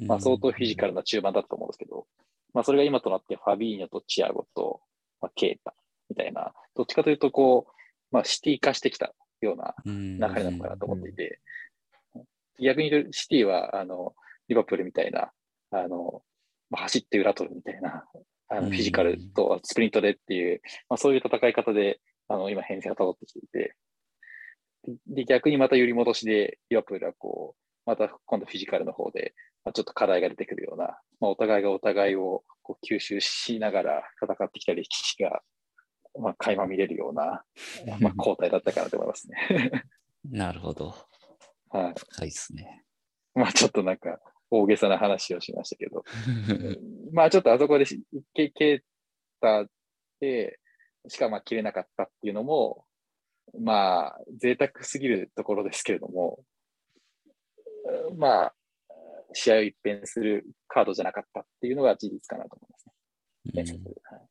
[0.07, 2.05] まあ相当フィジカルな中盤だったと思うんですけど、
[2.53, 4.81] まあそれが今となってファビーニョとチアゴと、
[5.21, 5.73] まあ、ケータ
[6.09, 7.71] みたいな、どっちかというとこう、
[8.11, 10.19] まあシティ化してきたようなうん。
[10.19, 11.39] 流れなのかなと思っていて、
[12.59, 14.15] 逆にシティは、あの、
[14.47, 15.31] リバプールみたいな、
[15.71, 16.21] あの、
[16.69, 18.05] まあ、走って裏取るみたいな、
[18.49, 18.63] あうん。
[18.65, 23.75] のフィジカルとスプリントでっていう、まあ、そういう戦い方で、あの、今変遷が辿ってきていて、
[25.07, 29.33] で、逆にまた揺り戻しで、リバプールはこう、また今度フィジカルの方で、
[29.63, 35.41] まあ、ちょっと課題が出てくるような、まあ、お互いがお互いをこう吸収しながら戦ってきた歴史が、
[36.19, 37.43] まあ、垣間見れるような、
[37.99, 39.71] まあ、交代だったかなと思いますね。
[40.29, 40.95] なるほど。
[41.69, 41.93] はい。
[41.97, 42.83] 深いですね。
[43.33, 44.19] まあちょっとなんか
[44.49, 46.03] 大げさな話をしましたけど、
[47.13, 48.01] まあちょっとあそこでし
[48.33, 48.79] け蹴っ
[49.39, 49.65] た
[50.19, 50.59] で、
[51.07, 52.86] しかまあ切れなかったっていうのも、
[53.59, 56.39] まあ贅沢すぎるところですけれども、
[58.17, 58.53] まあ
[59.33, 63.81] 試合を一変するカードじゃなかったっていうのが事実かなと思いますね。
[63.81, 64.27] うん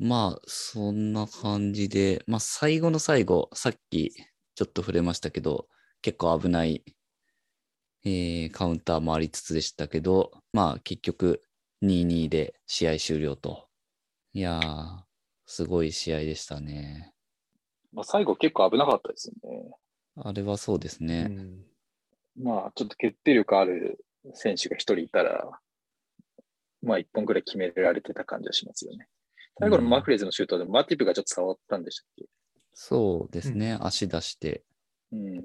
[0.00, 4.12] まあ、そんな感じで、まあ、最後の最後、さっき
[4.54, 5.66] ちょっと触れましたけど、
[6.02, 6.84] 結構危ない、
[8.04, 11.42] えーカウンターもありつつでしたけど、まあ、結局、
[11.82, 13.68] 2-2で試合終了と。
[14.34, 15.02] いやー、
[15.46, 17.12] すごい試合でしたね。
[17.92, 19.70] まあ、最後結構危なかったですよね。
[20.16, 21.24] あれはそうですうね。
[21.24, 21.64] ん
[22.40, 25.50] まあちょっと決定力ある選手が一人いたら、
[26.82, 29.08] まあ一本くらい決められてた感じはしますよね。
[29.58, 32.26] 最後のマフレーズのシュートでマティプがちょっと触ったんでしたっけ？
[32.74, 33.76] そうですね。
[33.80, 34.64] 足出して。
[35.10, 35.42] うん。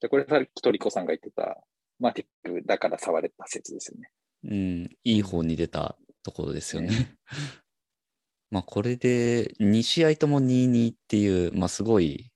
[0.00, 1.62] で、これさっきトリコさんが言ってた、
[1.98, 4.10] マティプだから触れた説ですよね。
[4.44, 7.16] うん、いい方に出たところですよね。
[8.50, 12.30] まあこれで2試合とも2-2っていう、まあすごい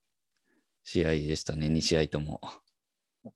[0.85, 2.41] 試合でしたね、2試合とも。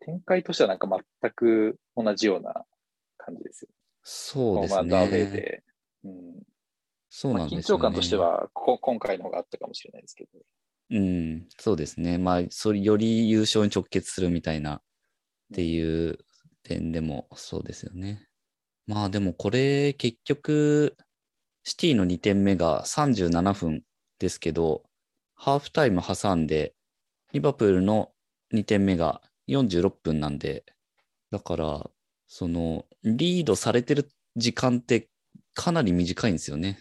[0.01, 0.89] 展開としてはなんか
[1.23, 2.65] 全く同じような
[3.19, 3.69] 感じですよ。
[4.03, 5.31] そうですホームアンドアウェーね。
[5.31, 5.63] で。
[6.05, 6.13] うん。
[7.09, 7.79] そうまあ、なんですよね。
[7.79, 10.31] 緊張感としてはこ、今回の方があったかもしれないですけど。
[10.91, 12.19] うん、そうですね。
[12.19, 14.81] まあ、それより優勝に直結するみたいなっ
[15.55, 16.19] ていう
[16.63, 18.29] 点でもそうですよね。
[18.87, 20.97] まあでもこれ結局、
[21.69, 23.83] シティの2点目が37分
[24.21, 24.85] ですけど、
[25.35, 26.77] ハーフタイム挟んで
[27.33, 28.13] リバプールの
[28.55, 30.65] 2点目が46分なんで、
[31.33, 31.91] だから、
[32.29, 35.09] その、リードされてる時間って
[35.55, 36.79] かなり短いんですよね。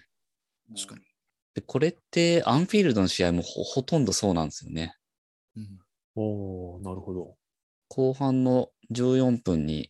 [0.76, 1.02] 確かに。
[1.56, 4.94] で、これってアンフィールドの試合もほほとんどそうなんですよね。
[5.58, 5.80] うん
[6.14, 7.36] おー、なるほど。
[7.90, 9.90] 後半の14分に、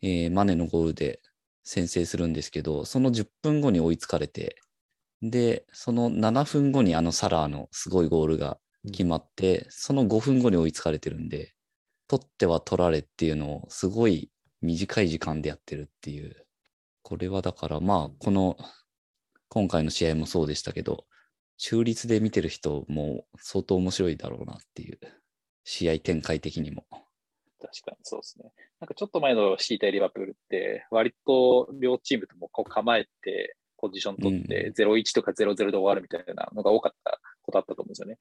[0.00, 1.20] えーマネのゴールで
[1.64, 4.56] 先制するんですけど、その10分後に追いつかれて、
[5.22, 11.54] で、その7分後にあのサラーのすごいゴールが決まって、その5分後に追いつかれてるんで、
[12.08, 16.46] 取っては取られっていうのをすごい短い時間でやってるっていう。
[17.02, 18.56] これはだからまあ、この、
[19.48, 21.04] 今回の試合もそうでしたけど、
[21.58, 24.98] 中立で見てる人も相当面白いだろうなっていう、
[25.64, 26.84] 試合展開的にも。
[27.62, 28.52] 確かにそうですね。
[28.80, 38.18] なんかちょっと前のシー対リバプールって、割と両チームともこう構えて、ポジション取って、0-1とか0-0で終わるみたいなのが多かったことあったと思うんですよね。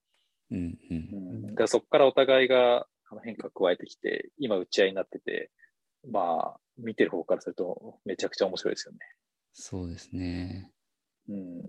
[0.52, 0.78] うんう。
[0.90, 2.88] うんん、だそこからお互いが
[3.24, 5.52] 変化を加えてきて、今打ち合いになってて、
[6.10, 9.00] まあ、見てる方からするとめちゃくちゃ面白いですよね。
[9.54, 10.72] そうですね。
[11.30, 11.62] うん。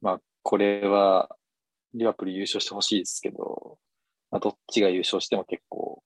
[0.00, 1.36] まあ、これは、
[1.94, 3.78] リバプール優勝してほしいですけど、
[4.30, 6.02] まあ、どっちが優勝しても結構、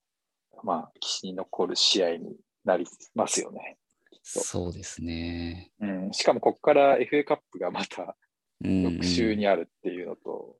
[0.62, 3.78] まあ、歴史に残る試合になりますよね。
[4.22, 5.70] そうですね。
[5.80, 6.12] うん。
[6.12, 8.16] しかも、ここから FA カップがまた
[8.64, 8.94] うん、うん。
[8.94, 10.56] 翌週にあるっていうのと、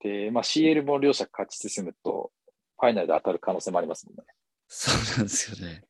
[0.00, 2.32] で、まあ、CL も両者勝ち進むと、
[2.78, 4.24] ファイナルで当たる可能性もありますもんね。
[4.68, 5.84] そうなんですよね。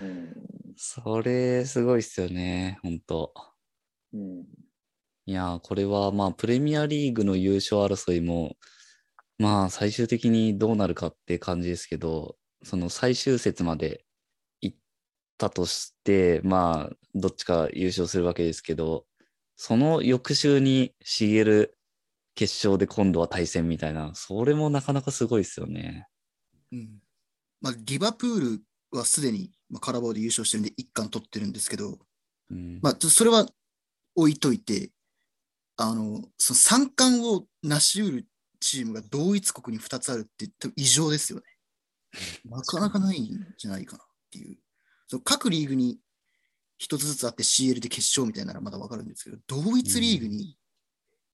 [0.00, 0.34] うん。
[0.76, 2.78] それ、すごいっすよね。
[2.82, 3.32] 本当
[4.12, 4.44] うん。
[5.26, 8.56] いやー、これはまあ、プレミアリーグの優勝争いも、
[9.38, 14.04] まあ、最終的にどうなるかって感じですけど、その最終節まで
[14.60, 14.78] 行っ
[15.38, 19.06] たとして、まあ、どっちか優勝するわけですけど、
[19.56, 21.70] その翌週に CL
[22.34, 26.06] 決勝で今度は対戦みたいな、それもなかなかすごいですよね。
[26.72, 27.00] うん
[27.60, 28.62] まあ、リバプール
[28.98, 31.98] はすでに、まあ、カラバオで優勝してるんで一冠取ってるんですけど、
[32.50, 32.78] うん。
[32.82, 33.46] まあ、それは
[34.14, 34.90] 置いといて、
[35.76, 38.26] あの、その三冠を成し得る
[38.64, 41.44] チームが同一国に2つあるって異常ですよね。
[42.44, 44.58] なかなかないんじゃないかなっていう。
[45.06, 46.00] その各リーグに
[46.78, 50.58] 一つずつあって CL で決勝みたいならまだわかるんですけど、同一リーグに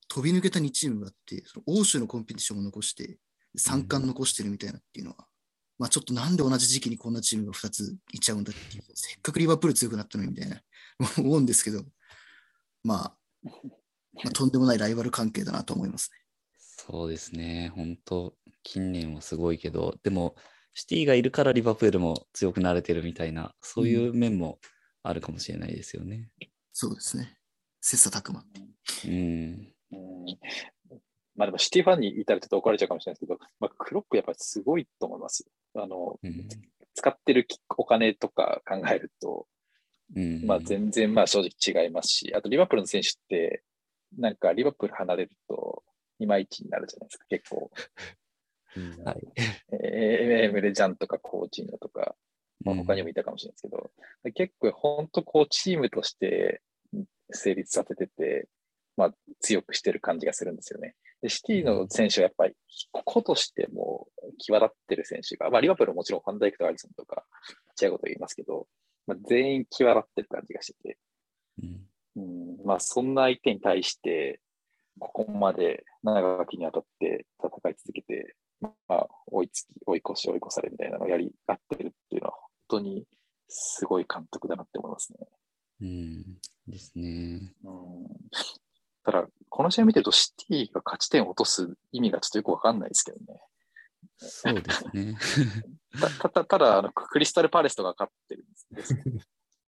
[0.08, 3.18] 飛び抜けた2チームがあって、その欧州のコンペティションを残して、
[3.56, 5.26] 三冠残してるみたいなっていうのは、
[5.78, 10.60] まあちょっとなんで同じ時期にこんなチームが2ついっちゃうんだっていう、せっかくリバプール強くなったのにみたいな
[11.18, 11.84] 思うんですけど、
[12.82, 13.50] まあ、ま
[14.26, 16.18] あ、とんでもないライバル関係だなと思いますね。
[16.90, 17.72] そうですね。
[17.74, 20.34] 本当近年はすごいけど、でも、
[20.74, 24.58] シティがいるからリバプールも強くなれてるみたいな、そういう面も
[25.02, 26.28] あるかもしれないですよね。
[26.72, 27.36] そうですね。
[27.80, 28.44] 切磋琢磨。
[29.06, 29.72] うん。
[29.92, 30.24] うん
[31.36, 35.82] まあでもシティファンにいたらちょっと怒られちゃうかもしれないですけど、まあ、クロップやっぱりすごいと思いますよ。
[35.82, 36.48] あの、うん。
[36.94, 37.46] 使ってる
[37.78, 39.46] お金とか考えると、
[40.14, 43.62] うん、まあ全然まあ正直違いますし、あとリバプールの選手って、
[44.18, 45.82] なんかリバプール離れると、
[46.20, 47.70] いまいちになるじゃないですか、結構。
[48.76, 49.20] うんはい。
[49.72, 52.16] えーエムレジャンとかコーチングとか、
[52.64, 53.90] まあ、他にもいたかもしれないですけど、
[54.32, 56.62] 結構本当こうチームとして
[57.30, 58.48] 成立させてて、
[58.96, 60.94] まあ強くしてる感じがするんですよね。
[61.22, 62.54] で、シティの選手はやっぱり、
[62.92, 64.08] 個としても
[64.38, 67.24] 際立ってる選手が、まあリバプールはもちろんファンダイクとアリソンとか、
[67.80, 68.66] 違うこと言いますけど、
[69.06, 70.98] まあ、全員際立ってる感じがしてて、
[71.62, 71.86] うん。
[72.16, 74.40] うん、まあそんな相手に対して、
[74.98, 83.06] ここまで長きにわたって戦い続けて、まあ追いつき、追い越し、追い越されみたいなのをやり合ってるっていうのは、本当に
[83.48, 85.18] すごい監督だなって思いますね。
[85.82, 86.24] うん。
[86.66, 87.52] ですね。
[87.64, 88.08] うん、
[89.04, 93.40] ただ、この試合見てると、シティが勝ち点を落とす意味がちょっとよくわかんないですけどね。
[94.18, 95.16] そうですね。
[96.00, 99.02] たたたただあの、クリスタルパレスとか勝ってるんですね。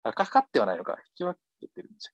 [0.03, 2.13] あ、か 勝ってはないのか、引き分けてるんでしょ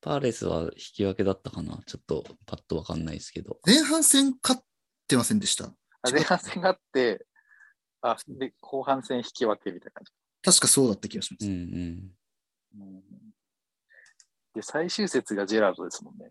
[0.00, 1.78] パーレスは引き分けだったかな？
[1.86, 3.58] ちょっとパッとわかんないですけど。
[3.66, 4.64] 前半戦勝っ
[5.06, 5.66] てませんでした？
[6.02, 7.26] あ前半戦があって、
[8.00, 10.12] あ、で、後半戦引き分けみたいな感じ。
[10.42, 11.48] 確かそうだった気がしまうす。
[11.50, 11.60] んうん。
[12.80, 13.02] うん
[14.54, 16.28] で、最終節がジェラードですもんね。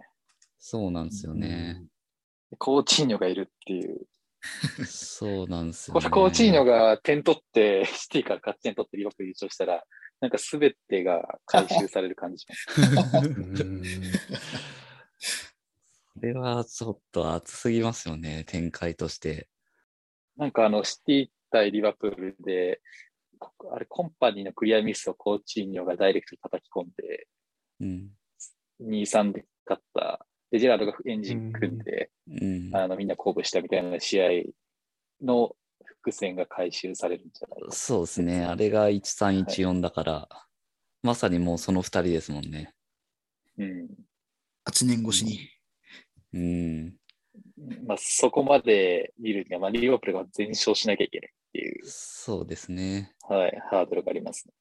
[0.58, 1.86] そうなんですよね。
[2.52, 4.08] でコーチーニョがいるっていう。
[4.86, 6.02] そうなんですよね。
[6.02, 9.84] これコーチーニョが点取って、シティから勝ち点取ってリバプール優勝したら、
[10.22, 13.28] なんか全てが回収される感じします。
[13.28, 13.84] うん
[16.20, 19.48] これはちょっと熱すぎますよね、展開として。
[20.36, 22.82] なんかあの、シティ対リバプールで、
[23.72, 27.28] あれ、コンパニーのクリアミスをコーチーニョがダイレクトに叩き込んで、
[27.80, 28.10] うん。
[28.82, 30.26] 2-3で勝った。
[30.52, 32.76] で、ジェラードがエンジン組んで、うん。
[32.76, 34.28] あの、みんな鼓舞したみたいな試合
[35.22, 35.56] の
[36.10, 37.72] 伏線が回収されるんじゃないか。
[37.72, 38.45] そうですね。
[38.45, 40.30] あれが1314だから、
[41.01, 42.74] まさにもうその2人ですもんね。
[43.57, 43.88] うん。
[44.68, 45.49] 8年越しに。
[46.34, 46.95] うん。
[47.86, 53.14] まあ、そこまで見るには、まあ、リバプールが全勝しなきゃいけないっていう、そうですね。
[53.28, 54.53] はい、ハードルがありますね。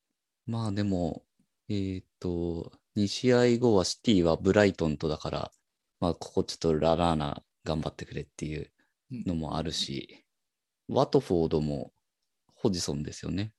[0.46, 1.22] まあでも、
[1.68, 5.52] えーっと、2試合後はシティはブライトンとだから、
[6.00, 8.70] まあここちょっとララーナ頑張ってくれっていう
[9.10, 10.24] のもあるし、
[10.88, 11.92] ワトフォードも
[12.54, 13.52] ホジソンですよね。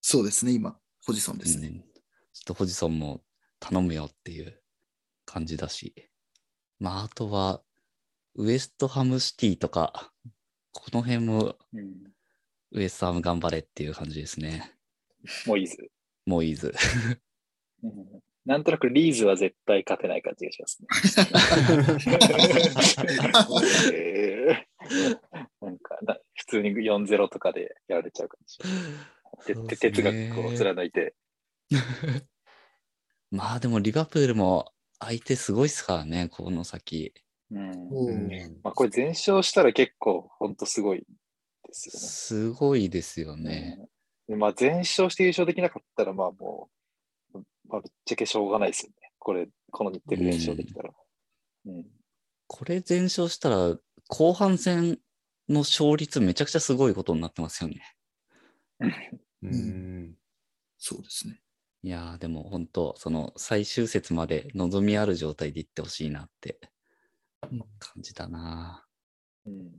[0.00, 1.68] そうですね、今、ホジソンですね。
[1.68, 1.84] うん、ちょっ
[2.46, 3.22] とホジソンも
[3.60, 4.60] 頼むよっていう
[5.24, 5.94] 感じだし。
[6.78, 7.62] まああとは、
[8.34, 10.12] ウエストハムシティとか、
[10.72, 12.12] この辺もうん。
[12.74, 14.72] ウエストハム頑張れっていう感じですね。
[15.46, 15.76] もういいず。
[16.24, 16.74] もういいず。
[17.82, 20.88] うんなんとなくリーズは絶対勝てない感じがしますね。
[23.94, 24.72] えー
[25.60, 26.21] なんかな、普
[26.52, 29.68] 通に4-0とかでやられちゃうかもしれない。
[29.68, 31.14] てて哲学を貫いて。
[33.30, 37.14] まあでもリバプールも相手すごいっすからね、この先。
[37.50, 41.04] うんおうんーまあ、これ全勝したら結構本当すごいで
[41.72, 41.98] すよね。
[41.98, 43.76] すごいですよね。
[43.78, 43.88] うん
[44.28, 46.70] でまあ、全勝して優勝できなかったら、まあも
[47.34, 47.38] う、
[47.68, 49.10] まあ、ぶっちゃけしょうがないですよね。
[49.18, 50.90] これ、この日程で連勝できたら。
[51.66, 51.86] うん。
[52.46, 53.76] これ全勝したら
[54.08, 54.98] 後半戦
[55.48, 57.82] の勝率めちゃくちゃすごいことになってますよね。
[59.42, 60.14] うん
[60.78, 61.40] そうですね。
[61.82, 66.58] いやーでも本当その最終節まで望みある状態でいってほしいなって
[67.50, 68.86] うん感じだな。
[69.46, 69.70] うん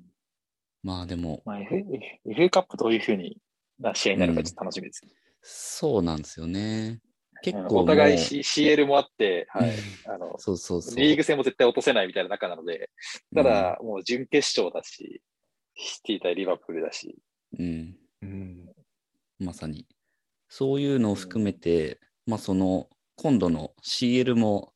[0.83, 1.85] まあでもまあ、FA,
[2.27, 3.37] FA カップどういうふうに
[3.79, 5.11] な試合になるかちょっと楽しみですね。
[5.41, 7.01] そうなんですよね。
[7.41, 9.71] 結うん構もうお互い、C、CL もあって、はい。
[10.07, 10.95] あの、そうそうそう。
[10.95, 12.89] リーグ戦も絶対落とせないみたいな中なので、
[13.35, 15.21] ただ、もう準決勝だし、
[15.75, 17.17] シティ対リバプールだし、
[17.57, 18.65] うん、うん
[19.39, 19.87] まさに。
[20.49, 24.73] そういうのを含めて、まあその、今度の CL も、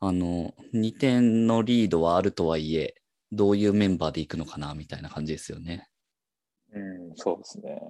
[0.00, 2.94] あの、2点のリードはあるとはいえ、
[3.32, 5.88] どういうメンバーでいくのかな、みたいな感じですよね。
[6.72, 7.80] うん、そうですね。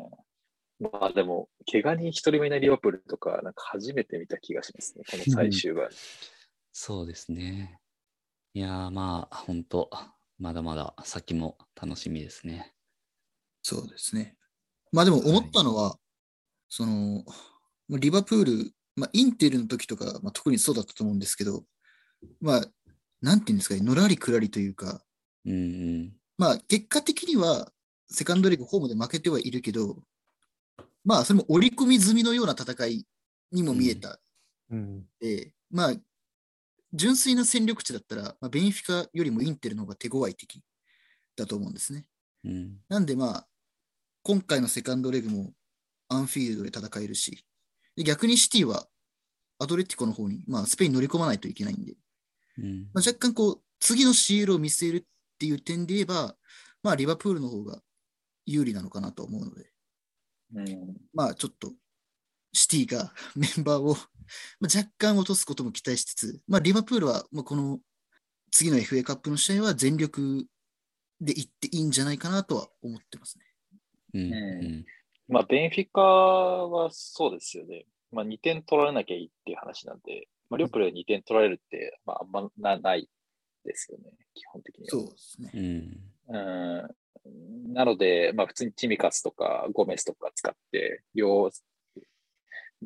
[0.78, 5.89] まあでも、怪我に一人もいないリバプールとか、なんか初めて見た気がしますね、この最終盤。
[6.72, 7.80] そうですね。
[8.53, 9.91] いやーまあ、本当
[10.39, 12.72] まだまだ先も楽しみですね。
[13.62, 14.37] そうですね。
[14.93, 15.97] まあでも思ったのは、
[16.68, 17.24] その、
[17.89, 21.64] まあリバプール、まあ、インテルの時とか、まあ、特にそうだったと思うんですけど、
[22.41, 22.64] まあ、
[23.20, 25.03] なんていうんですかね、のらりくらりというか、
[25.45, 26.12] うんうん。
[26.39, 27.70] まあ、結果的には、
[28.09, 29.99] セカンドレグホームで負けてはいるけど、
[31.05, 33.07] まあ、それも織り込み済みのような戦い
[33.53, 34.18] にも見えた
[34.70, 35.93] うんで、まあ、
[36.93, 40.62] 純粋な戦力値だったら、まあ、ベンフィカよりもインテルの方が手強い敵
[41.37, 42.07] だと思うんですね。
[42.45, 42.76] うん。
[42.89, 43.47] なんでまあ、
[44.22, 45.53] 今回のセカンドレグも
[46.09, 47.45] アンフィールドで戦えるし、
[47.97, 48.87] で逆にシティは
[49.59, 51.95] アトレティコの方に、まあ、スペイン乗り込まないといけないんで、
[52.59, 55.03] うんまあ、若干こう、次の CL を見据えるっ
[55.39, 56.34] ていう点で言えば、
[56.82, 57.80] まあ、リバプールの方が
[58.45, 59.70] 有利なのかなと思うので、
[60.55, 61.72] うん、まあ、ちょっと、
[62.53, 63.97] シティが メンバーを
[64.61, 67.79] まあ若干落とすことも期待しつつ、まあ、リバプールは、まあ、この
[68.51, 70.47] 次の FA カップの試合は全力
[71.20, 73.45] で行っていいんじゃないかなとは思ってますね。
[74.14, 74.37] うんう
[74.68, 74.87] ん
[75.29, 77.85] まあ、ベンフィカはそうですよね。
[78.12, 83.09] まあ、2点取られなきゃいいっていう話なんで、まあ、リオプル2点取られるって、まあ、あんまなない
[83.64, 84.91] ですよね、基本的には。
[84.91, 85.51] そうですね。
[86.29, 86.37] うん。
[86.37, 86.91] うん
[87.72, 91.51] なので、まあ、普通にチミカスとかゴメスとか使って、両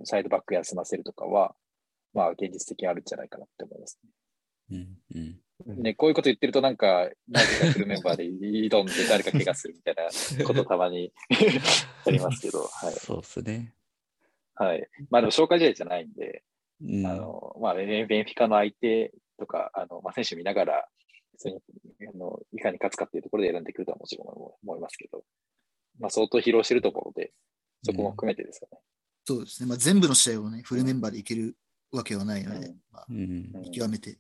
[0.05, 1.55] サイドバック休ませるとかは、
[2.15, 3.99] まあ、現実的にあるんじゃないかなって思います
[4.71, 4.99] うん。
[5.15, 5.41] うん。
[5.67, 5.95] うんね。
[5.95, 11.13] こういうこと言ってると、なんか、なぜかフルメンバーで 挑んで誰か怪我するみたいなことたまに
[12.07, 12.93] ありますけど、はい。
[12.95, 13.75] そうっすね。
[14.55, 14.89] はい。
[15.11, 16.45] まあ、でも紹介試合じゃないんで、
[16.83, 17.07] うん。
[17.07, 20.89] あの、まあ、ベンベンフィカの相手とか、あの、まあ、選手見ながら、
[21.37, 21.61] それに
[22.07, 24.29] あのいかに勝つかっていうところで選んでくるとはもちろん
[24.63, 25.25] 思いますけど、
[25.99, 27.33] まあ、相当疲労してると思うので、
[27.83, 28.79] そこも含めてですかね。
[29.31, 29.69] そうですね。
[29.69, 31.57] まあ、全部の試合をね、フルメンバーでいける
[31.93, 34.19] わけはないので、うんまあ極めて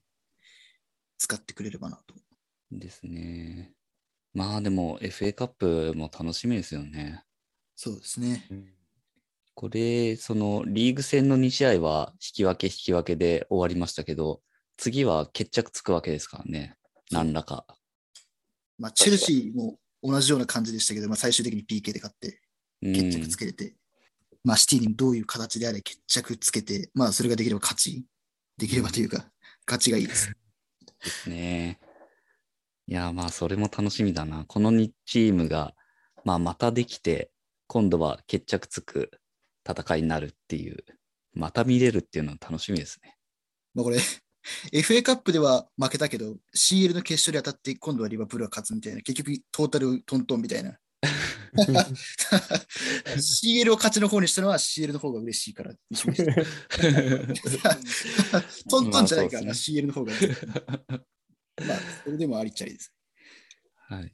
[1.19, 2.15] 使ってくれればなと。
[2.71, 3.73] ですね。
[4.33, 7.25] まあでも FA カップも楽しみですよね。
[7.75, 8.47] そうですね。
[8.51, 8.69] うん
[9.53, 14.41] これ、そのリーグ戦の2試合は引き分け引き分けで終わりましたけど、
[14.79, 16.77] 次は決着つくわけですからね。
[17.11, 17.67] 何らか。
[18.79, 22.41] まあ、チェルシーも同じような感じでしたけど、まあ、最終的に PK で勝って
[22.81, 23.75] うん決着つけれて、
[24.45, 28.05] まあ、シティにどういう形であれ決着つけて、まあ、それができれば勝ち、
[28.57, 29.26] できればというか、
[29.66, 30.32] 勝ちがいいです。
[31.05, 31.78] ですね。
[32.86, 34.45] いや、まあ、それも楽しみだな。
[34.47, 35.74] この2チームが、
[36.24, 37.30] まあ、またできて、
[37.66, 39.11] 今度は決着つく
[39.68, 40.84] 戦いになるっていう、
[41.32, 43.16] また見れるっていうのは楽しみですね。
[43.74, 43.99] まあ、これ、
[44.72, 50.76] FA カップでは負けたけど、CL の決勝で当たって、今度はリバプールが勝つみたいな、結局トータルトントンみたいな。
[53.16, 55.72] CL を勝ちの方にしたのは CL の方が嬉しいから。
[58.68, 60.12] トントンじゃないからな、まあ CL の方が。
[61.66, 62.92] まあ、それでもありっちゃりです。
[63.88, 64.12] はい。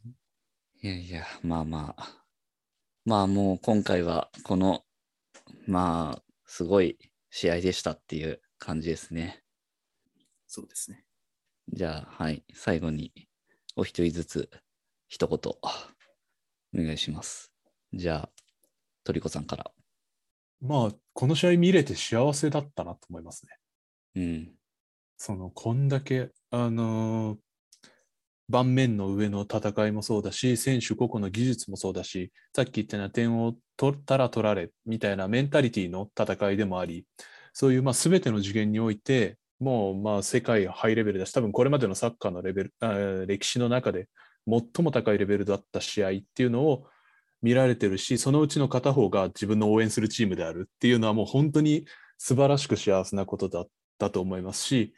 [0.82, 2.26] いやいや、まあまあ。
[3.04, 4.84] まあもう今回はこの、
[5.66, 6.98] まあ、すごい
[7.30, 9.42] 試合でしたっていう感じですね。
[10.46, 11.04] そうですね。
[11.68, 12.44] じゃあ、はい。
[12.54, 13.12] 最後に
[13.76, 14.50] お一人ずつ
[15.08, 15.38] 一言
[16.76, 17.52] お願いします。
[17.92, 18.30] じゃあ、
[19.04, 19.70] トリコさんから。
[20.60, 23.46] まあ、この試合見れて幸せだったなと思います
[24.14, 24.22] ね。
[24.22, 24.50] うん。
[25.16, 27.38] その、こんだけ、あのー
[28.48, 37.06] 盤面の上の戦いもそうだし、選手個々の技術もそうだし、さっき言ったような点を取ったら取られみたいなメンタリティの戦いでもあり、
[37.52, 44.08] そういうまあ全ての次元において、もうまあ世界ハイレベルだし、多分これまでのサッカーのレベル、歴史の中で
[44.48, 46.86] 最も高いレベルだった試合っていうのを
[47.42, 51.86] 見られてるし、そのうちの片方が自分の応援するチームであるっていうのはもう本当に
[52.18, 53.68] 素晴らしく幸せなことだっ
[53.98, 54.94] たと思いますし、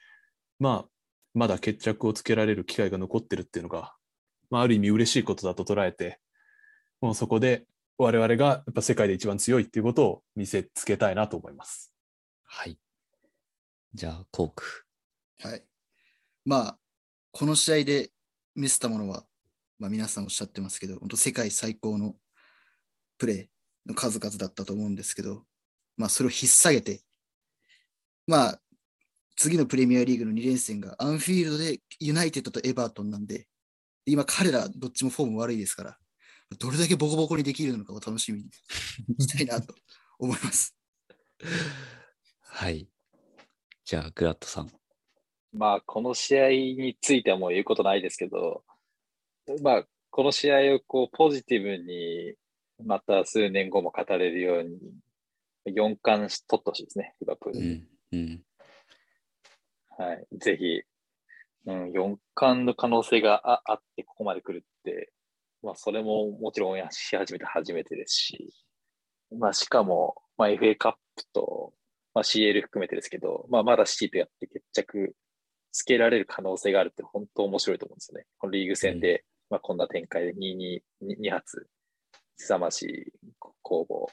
[0.59, 0.89] まあ、
[1.35, 3.95] まだ決着をつけられる機会が残ってるっていうのが、
[4.51, 6.21] まあ、ある意味嬉しいことだと捉えて、
[7.01, 7.65] もうそこで
[7.97, 11.93] 我々がやっぱ世界で一番強いっていうことを見せつけたいなと思います。
[12.45, 12.79] はい。
[13.95, 14.85] じゃあ、コーク。
[15.41, 15.65] はい。
[16.45, 16.79] まあ、
[17.33, 18.11] この試合で
[18.55, 19.25] 見せたものは、
[19.79, 22.15] まあ、皆さんおっしゃってますけど、本当世界最高の
[23.17, 25.45] プレーの数々だったと思うんですけど、
[25.97, 27.03] まあ、それを引っ提げて、
[28.27, 28.61] まあ、
[29.37, 33.47] 次のプレミアリーグの2連戦がアンフィールドでユナイテッドとエバートンなんで、
[34.05, 35.97] 今彼らどっちもフォーム悪いですから、
[36.59, 38.51] どれだけボコボコにできるのかを楽しみに
[39.21, 39.75] したいなと
[40.19, 40.75] 思います。
[42.41, 42.89] はい。
[43.85, 44.73] じゃあ、グラッドさん。
[45.53, 48.65] まあ、この試合についてはもう言うことないですけど、
[49.63, 52.35] まあ、この試合をこうポジティブに、
[52.85, 54.79] また数年後も語れるように、
[55.75, 57.67] 4冠取ってほしいですね、リバプールに。
[57.67, 57.87] うん。
[58.13, 58.43] うん。
[59.99, 60.27] はい。
[60.39, 60.83] ぜひ、
[61.67, 65.13] うん、4冠の可能性がああって、ここまで来るって、
[65.63, 68.55] まあ、それももちろんし始めて初めてですし、
[69.37, 71.73] まあ、しかも、まあ、FA カップと、
[72.15, 75.15] まあ、CL 含めてですけど、まあ、まだシティとやって決着
[75.73, 78.27] つけられる可能性があるって本当面白いと思うんですよね。
[78.39, 80.83] このリーグ戦で、まあ、こんな展開で2、2、
[81.21, 81.69] 2発、
[82.37, 83.13] 凄ましい
[83.63, 84.07] 攻防。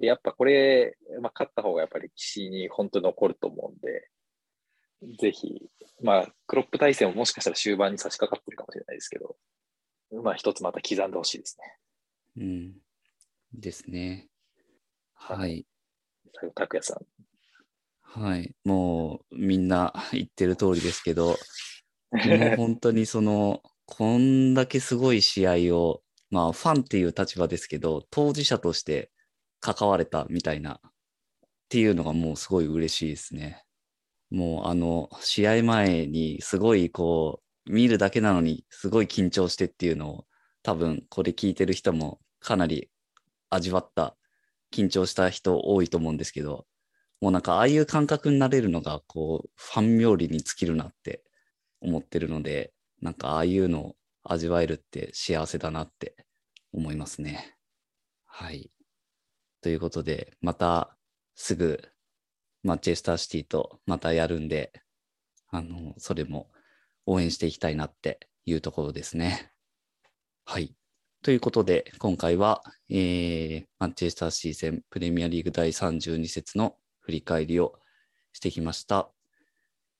[0.00, 4.10] で、やっぱこれ、まあ、勝った方がやっぱり歴史に本当に残ると思うんで、
[5.18, 5.60] ぜひ、
[6.02, 9.36] まあ、クロップ対戦ももしかしたら終盤に差し掛かってるかもしれないですけど、
[10.22, 11.58] まあ、一つまた刻んでほしいです
[12.36, 12.42] ね。
[12.42, 12.74] うん。
[13.52, 14.28] ですね。
[15.14, 15.66] はい。
[16.34, 17.06] 最後、拓也さん。
[18.02, 18.54] はい。
[18.64, 21.36] もう、みんな言ってる通りですけど、
[22.12, 29.10] もう本当にその、こんだけすごい試合を、まあ、ファンっていう立場ですけど、当事者として
[29.60, 33.64] 関われたみたいな、っていうのがもうすごい嬉しいですね。
[34.30, 40.26] もう、あの、試合前にすごいこう、見るだけなのにすごい緊張してっていうのを、
[40.62, 42.90] 多分これ聞いてる人もかなり
[43.50, 44.16] 味わった、
[44.72, 46.66] 緊張した人多いと思うんですけど、
[47.20, 51.22] もうなんかああいう感覚になれるのが、こう、ファン冥利に尽きるなって
[51.80, 56.16] 思ってるので、なんかああいうのを味わえるって幸せだなって
[56.72, 57.56] 思いますね。
[58.24, 58.70] はい。
[59.60, 60.96] ということで、また
[61.34, 61.82] すぐ
[62.62, 64.72] マンチェスターシティとまたやるんで、
[65.48, 66.50] あの、それも
[67.06, 69.52] 応援していきたいなっていうところですね。
[70.44, 70.74] はい。
[71.22, 77.78] ということで、今回は、えー、マンチェスターシー戦プレミアリーグ第32節の振り返りを
[78.32, 79.10] してきました。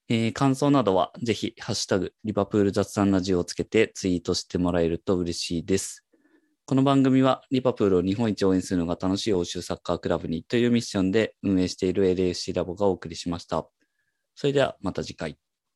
[0.08, 6.04] えー感想などはぜひ、ハッシュタグ、リバプール雑談ラジオをつけてツイートしてもらえると嬉しいです。
[6.64, 13.66] この番組は、リバプールを日本一応援するのが楽しい欧州サッカークラブにというミッションで運営している LFC ラボがお送りしました。
[14.36, 15.38] それではまた次回。